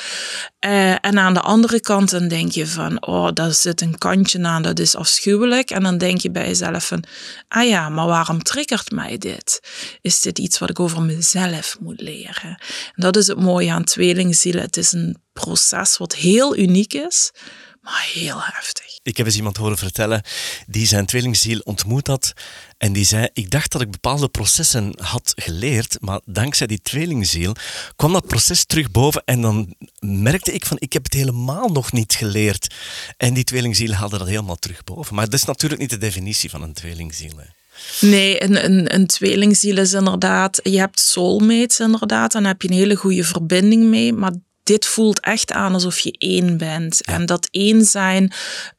Uh, 0.65 0.91
en 0.91 1.17
aan 1.17 1.33
de 1.33 1.41
andere 1.41 1.79
kant 1.79 2.09
dan 2.09 2.27
denk 2.27 2.51
je 2.51 2.67
van, 2.67 3.05
oh, 3.07 3.29
daar 3.33 3.53
zit 3.53 3.81
een 3.81 3.97
kantje 3.97 4.43
aan, 4.43 4.61
dat 4.61 4.79
is 4.79 4.95
afschuwelijk. 5.07 5.69
En 5.71 5.83
dan 5.83 5.97
denk 5.97 6.21
je 6.21 6.31
bij 6.31 6.47
jezelf 6.47 6.87
van, 6.87 7.03
ah 7.47 7.67
ja, 7.67 7.89
maar 7.89 8.07
waarom 8.07 8.43
triggert 8.43 8.91
mij 8.91 9.17
dit? 9.17 9.59
Is 10.01 10.21
dit 10.21 10.39
iets 10.39 10.59
wat 10.59 10.69
ik 10.69 10.79
over 10.79 11.01
mezelf 11.01 11.77
moet 11.79 12.01
leren? 12.01 12.49
En 12.95 12.95
dat 12.95 13.15
is 13.15 13.27
het 13.27 13.39
mooie 13.39 13.71
aan 13.71 13.83
tweelingzielen. 13.83 14.61
Het 14.61 14.77
is 14.77 14.91
een 14.91 15.17
proces 15.33 15.97
wat 15.97 16.15
heel 16.15 16.57
uniek 16.57 16.93
is, 16.93 17.31
maar 17.91 18.09
heel 18.13 18.41
heftig. 18.41 18.99
Ik 19.03 19.17
heb 19.17 19.25
eens 19.25 19.35
iemand 19.35 19.57
horen 19.57 19.77
vertellen 19.77 20.21
die 20.67 20.87
zijn 20.87 21.05
tweelingziel 21.05 21.59
ontmoet 21.63 22.07
had. 22.07 22.33
En 22.77 22.93
die 22.93 23.05
zei: 23.05 23.27
Ik 23.33 23.51
dacht 23.51 23.71
dat 23.71 23.81
ik 23.81 23.91
bepaalde 23.91 24.29
processen 24.29 24.93
had 25.01 25.33
geleerd, 25.35 25.97
maar 25.99 26.19
dankzij 26.25 26.67
die 26.67 26.81
tweelingziel 26.81 27.55
kwam 27.95 28.13
dat 28.13 28.27
proces 28.27 28.65
terug 28.65 28.91
boven. 28.91 29.21
En 29.25 29.41
dan 29.41 29.75
merkte 29.99 30.53
ik 30.53 30.65
van: 30.65 30.77
Ik 30.79 30.93
heb 30.93 31.03
het 31.03 31.13
helemaal 31.13 31.67
nog 31.67 31.91
niet 31.91 32.13
geleerd. 32.13 32.73
En 33.17 33.33
die 33.33 33.43
tweelingziel 33.43 33.91
haalde 33.91 34.17
dat 34.17 34.27
helemaal 34.27 34.59
terug 34.59 34.83
boven. 34.83 35.15
Maar 35.15 35.25
dat 35.25 35.33
is 35.33 35.45
natuurlijk 35.45 35.81
niet 35.81 35.89
de 35.89 35.97
definitie 35.97 36.49
van 36.49 36.61
een 36.61 36.73
tweelingziel. 36.73 37.37
Hè. 37.37 37.45
Nee, 38.01 38.43
een, 38.43 38.65
een, 38.65 38.93
een 38.93 39.07
tweelingziel 39.07 39.77
is 39.77 39.93
inderdaad, 39.93 40.59
je 40.63 40.79
hebt 40.79 40.99
soulmates 40.99 41.79
inderdaad, 41.79 42.31
dan 42.31 42.43
heb 42.43 42.61
je 42.61 42.67
een 42.67 42.73
hele 42.73 42.95
goede 42.95 43.23
verbinding 43.23 43.83
mee, 43.83 44.13
maar 44.13 44.33
dit 44.67 44.85
voelt 44.85 45.19
echt 45.19 45.51
aan 45.51 45.73
alsof 45.73 45.99
je 45.99 46.15
één 46.17 46.57
bent. 46.57 47.01
En 47.05 47.25
dat 47.25 47.47
één 47.51 47.85
zijn, 47.85 48.31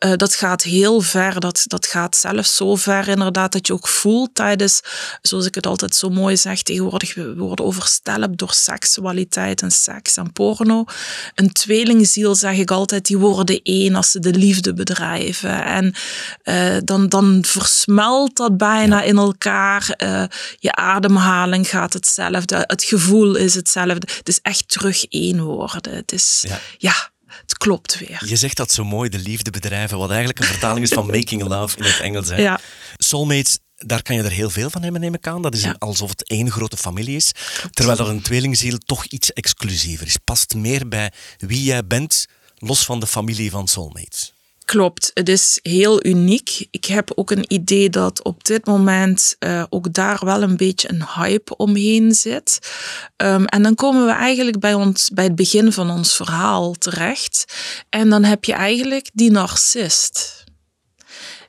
uh, 0.05 0.13
dat 0.17 0.35
gaat 0.35 0.63
heel 0.63 1.01
ver. 1.01 1.41
Dat, 1.41 1.65
dat 1.67 1.87
gaat 1.87 2.17
zelfs 2.17 2.57
zo 2.57 2.77
ver 2.77 3.09
inderdaad 3.09 3.53
dat 3.53 3.67
je 3.67 3.73
ook 3.73 3.89
voelt 3.89 4.35
tijdens, 4.35 4.81
zoals 5.23 5.47
ik 5.47 5.55
het 5.55 5.67
altijd 5.67 5.95
zo 5.95 6.09
mooi 6.09 6.37
zeg, 6.37 6.63
tegenwoordig 6.63 7.15
we 7.15 7.35
worden 7.37 7.65
overstelpt 7.65 8.39
door 8.39 8.53
seksualiteit 8.53 9.63
en 9.63 9.71
seks 9.71 10.17
en 10.17 10.33
porno. 10.33 10.85
Een 11.35 11.53
tweelingziel 11.53 12.35
zeg 12.35 12.57
ik 12.57 12.71
altijd, 12.71 13.07
die 13.07 13.19
worden 13.19 13.61
één 13.63 13.95
als 13.95 14.11
ze 14.11 14.19
de 14.19 14.33
liefde 14.33 14.75
bedrijven. 14.75 15.65
En 15.65 15.95
uh, 16.45 16.77
dan, 16.85 17.09
dan 17.09 17.45
versmelt 17.47 18.37
dat 18.37 18.57
bijna 18.57 19.03
in 19.03 19.17
elkaar. 19.17 19.95
Uh, 20.03 20.23
je 20.59 20.75
ademhaling 20.75 21.69
gaat 21.69 21.93
hetzelfde, 21.93 22.65
het 22.67 22.85
gevoel 22.85 23.35
is 23.35 23.55
hetzelfde. 23.55 24.09
Het 24.19 24.29
is 24.29 24.41
echt 24.43 24.69
terug 24.69 25.05
één 25.05 25.43
worden. 25.43 25.78
Het 25.87 26.13
is, 26.13 26.45
ja. 26.79 27.11
het 27.27 27.57
klopt 27.57 27.99
weer. 27.99 28.23
Je 28.27 28.37
zegt 28.37 28.57
dat 28.57 28.73
zo 28.73 28.85
mooi, 28.85 29.09
de 29.09 29.19
liefde 29.19 29.51
bedrijven, 29.51 29.99
wat 29.99 30.09
eigenlijk 30.09 30.39
een 30.39 30.47
vertaling 30.47 30.85
is 30.85 30.93
van 30.93 31.07
making 31.17 31.43
love 31.43 31.77
in 31.77 31.85
het 31.85 32.01
Engels. 32.01 32.29
Hè? 32.29 32.37
Ja. 32.37 32.61
Soulmates, 32.97 33.59
daar 33.77 34.03
kan 34.03 34.17
je 34.17 34.23
er 34.23 34.31
heel 34.31 34.51
veel 34.51 34.71
van 34.71 34.83
hebben, 34.83 35.01
neem 35.01 35.15
ik 35.15 35.27
aan. 35.27 35.43
Dat 35.43 35.55
is 35.55 35.79
alsof 35.79 36.11
het 36.11 36.29
één 36.29 36.51
grote 36.51 36.77
familie 36.77 37.17
is. 37.17 37.33
Terwijl 37.71 37.99
er 37.99 38.09
een 38.09 38.23
tweelingziel 38.23 38.79
toch 38.79 39.05
iets 39.05 39.33
exclusiever 39.33 40.07
is. 40.07 40.17
Past 40.17 40.55
meer 40.55 40.89
bij 40.89 41.13
wie 41.37 41.63
jij 41.63 41.87
bent, 41.87 42.27
los 42.59 42.85
van 42.85 43.01
de 43.01 43.07
familie 43.07 43.51
van 43.51 43.69
soulmates. 43.69 44.33
Klopt, 44.69 45.11
het 45.15 45.29
is 45.29 45.59
heel 45.63 46.07
uniek. 46.07 46.67
Ik 46.71 46.85
heb 46.85 47.13
ook 47.15 47.31
een 47.31 47.53
idee 47.53 47.91
dat 47.91 48.23
op 48.23 48.45
dit 48.45 48.67
moment 48.67 49.37
uh, 49.39 49.65
ook 49.69 49.93
daar 49.93 50.25
wel 50.25 50.43
een 50.43 50.57
beetje 50.57 50.91
een 50.91 51.05
hype 51.15 51.57
omheen 51.57 52.15
zit. 52.15 52.59
Um, 53.17 53.45
en 53.45 53.63
dan 53.63 53.75
komen 53.75 54.07
we 54.07 54.13
eigenlijk 54.13 54.59
bij, 54.59 54.75
ons, 54.75 55.11
bij 55.11 55.25
het 55.25 55.35
begin 55.35 55.73
van 55.73 55.91
ons 55.91 56.17
verhaal 56.17 56.73
terecht. 56.73 57.45
En 57.89 58.09
dan 58.09 58.25
heb 58.25 58.45
je 58.45 58.53
eigenlijk 58.53 59.11
die 59.13 59.31
narcist. 59.31 60.45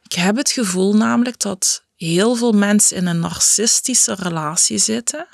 Ik 0.04 0.14
heb 0.14 0.36
het 0.36 0.52
gevoel 0.52 0.96
namelijk 0.96 1.40
dat 1.40 1.84
heel 1.96 2.36
veel 2.36 2.52
mensen 2.52 2.98
in 2.98 3.06
een 3.06 3.20
narcistische 3.20 4.14
relatie 4.14 4.78
zitten. 4.78 5.28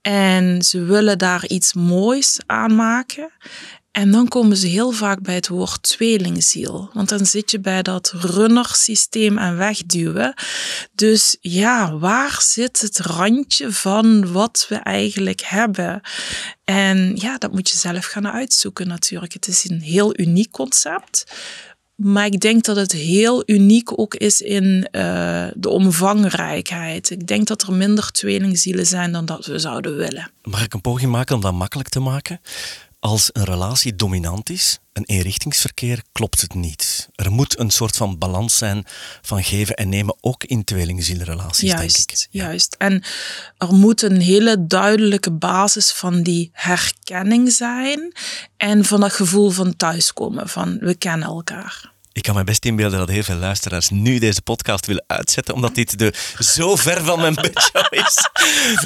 En 0.00 0.62
ze 0.62 0.84
willen 0.84 1.18
daar 1.18 1.46
iets 1.46 1.74
moois 1.74 2.38
aan 2.46 2.74
maken. 2.74 3.30
En 3.96 4.10
dan 4.10 4.28
komen 4.28 4.56
ze 4.56 4.66
heel 4.66 4.90
vaak 4.90 5.22
bij 5.22 5.34
het 5.34 5.48
woord 5.48 5.82
tweelingziel. 5.82 6.90
Want 6.92 7.08
dan 7.08 7.26
zit 7.26 7.50
je 7.50 7.60
bij 7.60 7.82
dat 7.82 8.12
runnersysteem 8.16 9.38
en 9.38 9.56
wegduwen. 9.56 10.34
Dus 10.94 11.36
ja, 11.40 11.98
waar 11.98 12.36
zit 12.42 12.80
het 12.80 12.98
randje 12.98 13.72
van 13.72 14.32
wat 14.32 14.66
we 14.68 14.74
eigenlijk 14.74 15.40
hebben? 15.40 16.00
En 16.64 17.16
ja, 17.16 17.38
dat 17.38 17.52
moet 17.52 17.70
je 17.70 17.76
zelf 17.76 18.06
gaan 18.06 18.28
uitzoeken 18.28 18.88
natuurlijk. 18.88 19.32
Het 19.32 19.48
is 19.48 19.68
een 19.68 19.80
heel 19.80 20.18
uniek 20.18 20.50
concept. 20.50 21.24
Maar 21.96 22.26
ik 22.26 22.40
denk 22.40 22.64
dat 22.64 22.76
het 22.76 22.92
heel 22.92 23.42
uniek 23.46 23.98
ook 23.98 24.14
is 24.14 24.40
in 24.40 24.88
uh, 24.92 25.46
de 25.54 25.68
omvangrijkheid. 25.68 27.10
Ik 27.10 27.26
denk 27.26 27.46
dat 27.46 27.62
er 27.62 27.72
minder 27.72 28.10
tweelingzielen 28.10 28.86
zijn 28.86 29.12
dan 29.12 29.26
dat 29.26 29.46
we 29.46 29.58
zouden 29.58 29.96
willen. 29.96 30.30
Mag 30.42 30.64
ik 30.64 30.74
een 30.74 30.80
poging 30.80 31.10
maken 31.10 31.34
om 31.34 31.40
dat 31.40 31.52
makkelijk 31.52 31.88
te 31.88 32.00
maken? 32.00 32.40
Als 33.06 33.30
een 33.32 33.44
relatie 33.44 33.96
dominant 33.96 34.50
is, 34.50 34.78
een 34.92 35.04
eenrichtingsverkeer, 35.04 36.02
klopt 36.12 36.40
het 36.40 36.54
niet. 36.54 37.08
Er 37.14 37.32
moet 37.32 37.58
een 37.58 37.70
soort 37.70 37.96
van 37.96 38.18
balans 38.18 38.56
zijn 38.56 38.84
van 39.22 39.44
geven 39.44 39.74
en 39.74 39.88
nemen, 39.88 40.16
ook 40.20 40.44
in 40.44 40.64
tweelingzielrelaties, 40.64 41.70
denk 41.70 41.90
ik. 41.90 42.26
Juist, 42.30 42.74
en 42.78 43.02
er 43.58 43.72
moet 43.72 44.02
een 44.02 44.20
hele 44.20 44.66
duidelijke 44.66 45.30
basis 45.30 45.92
van 45.92 46.22
die 46.22 46.50
herkenning 46.52 47.52
zijn 47.52 48.12
en 48.56 48.84
van 48.84 49.00
dat 49.00 49.12
gevoel 49.12 49.50
van 49.50 49.76
thuiskomen, 49.76 50.48
van 50.48 50.78
we 50.78 50.94
kennen 50.94 51.28
elkaar. 51.28 51.94
Ik 52.16 52.22
kan 52.22 52.34
me 52.34 52.44
best 52.44 52.64
inbeelden 52.64 52.98
dat 52.98 53.08
heel 53.08 53.22
veel 53.22 53.36
luisteraars 53.36 53.90
nu 53.90 54.18
deze 54.18 54.42
podcast 54.42 54.86
willen 54.86 55.04
uitzetten, 55.06 55.54
omdat 55.54 55.74
dit 55.74 55.98
de, 55.98 56.12
zo 56.38 56.76
ver 56.76 57.04
van 57.04 57.20
mijn 57.20 57.34
bedshow 57.34 57.86
is. 57.90 58.28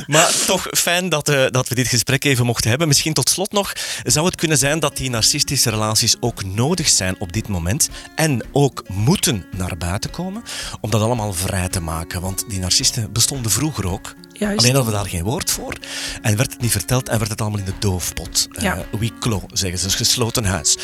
Maar 0.07 0.35
toch 0.47 0.67
fijn 0.71 1.09
dat, 1.09 1.29
uh, 1.29 1.47
dat 1.51 1.69
we 1.69 1.75
dit 1.75 1.89
gesprek 1.89 2.25
even 2.25 2.47
mochten 2.47 2.71
hebben. 2.71 2.89
Misschien 2.89 3.15
tot 3.15 3.29
slot 3.29 3.53
nog, 3.53 3.73
zou 4.03 4.27
het 4.27 4.35
kunnen 4.35 4.59
zijn 4.59 4.81
dat 4.81 4.97
die 4.97 5.11
narcistische 5.11 5.71
relaties 5.71 6.17
ook 6.21 6.45
nodig 6.45 6.89
zijn 6.89 7.21
op 7.21 7.33
dit 7.33 7.49
moment 7.49 7.89
en 8.15 8.43
ook 8.53 8.85
moeten 8.89 9.45
naar 9.57 9.77
buiten 9.77 10.11
komen, 10.11 10.43
om 10.81 10.91
dat 10.91 11.03
allemaal 11.03 11.33
vrij 11.33 11.69
te 11.69 11.81
maken? 11.81 12.21
Want 12.21 12.45
die 12.49 12.59
narcisten 12.59 13.13
bestonden 13.13 13.51
vroeger 13.51 13.87
ook. 13.87 14.15
Juist. 14.41 14.59
Alleen 14.59 14.75
hadden 14.75 14.93
we 14.93 14.99
daar 14.99 15.09
geen 15.09 15.23
woord 15.23 15.51
voor. 15.51 15.75
En 16.23 16.37
werd 16.37 16.53
het 16.53 16.61
niet 16.61 16.71
verteld 16.71 17.09
en 17.09 17.19
werd 17.19 17.31
het 17.31 17.41
allemaal 17.41 17.59
in 17.59 17.65
de 17.65 17.79
doofpot. 17.79 18.49
Ja. 18.51 18.77
Uh, 18.93 19.01
we 19.01 19.39
zeggen 19.53 19.79
ze, 19.79 19.85
een 19.85 19.91
gesloten 19.91 20.45
huis. 20.45 20.77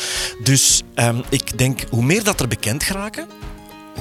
Dus 0.43 0.83
um, 0.95 1.23
ik 1.29 1.57
denk, 1.57 1.83
hoe 1.89 2.03
meer 2.03 2.23
dat 2.23 2.39
er 2.39 2.47
bekend 2.47 2.83
geraken, 2.83 3.27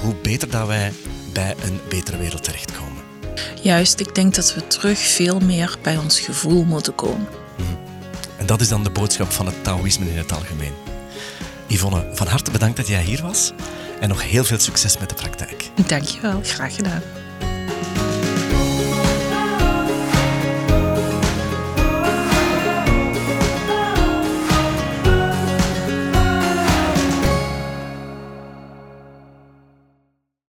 hoe 0.00 0.14
beter 0.14 0.50
dat 0.50 0.66
wij 0.66 0.92
bij 1.32 1.54
een 1.64 1.80
betere 1.88 2.16
wereld 2.16 2.44
terechtkomen. 2.44 3.02
Juist, 3.62 4.00
ik 4.00 4.14
denk 4.14 4.34
dat 4.34 4.54
we 4.54 4.66
terug 4.66 4.98
veel 4.98 5.40
meer 5.40 5.76
bij 5.82 5.96
ons 5.96 6.20
gevoel 6.20 6.64
moeten 6.64 6.94
komen. 6.94 7.28
Mm. 7.56 7.78
En 8.36 8.46
dat 8.46 8.60
is 8.60 8.68
dan 8.68 8.84
de 8.84 8.90
boodschap 8.90 9.32
van 9.32 9.46
het 9.46 9.64
Taoïsme 9.64 10.10
in 10.10 10.18
het 10.18 10.32
algemeen. 10.32 10.74
Yvonne, 11.66 12.10
van 12.12 12.26
harte 12.26 12.50
bedankt 12.50 12.76
dat 12.76 12.88
jij 12.88 13.02
hier 13.02 13.22
was 13.22 13.52
en 14.00 14.08
nog 14.08 14.22
heel 14.22 14.44
veel 14.44 14.58
succes 14.58 14.98
met 14.98 15.08
de 15.08 15.14
praktijk. 15.14 15.70
Dankjewel, 15.86 16.40
graag 16.42 16.74
gedaan. 16.74 17.02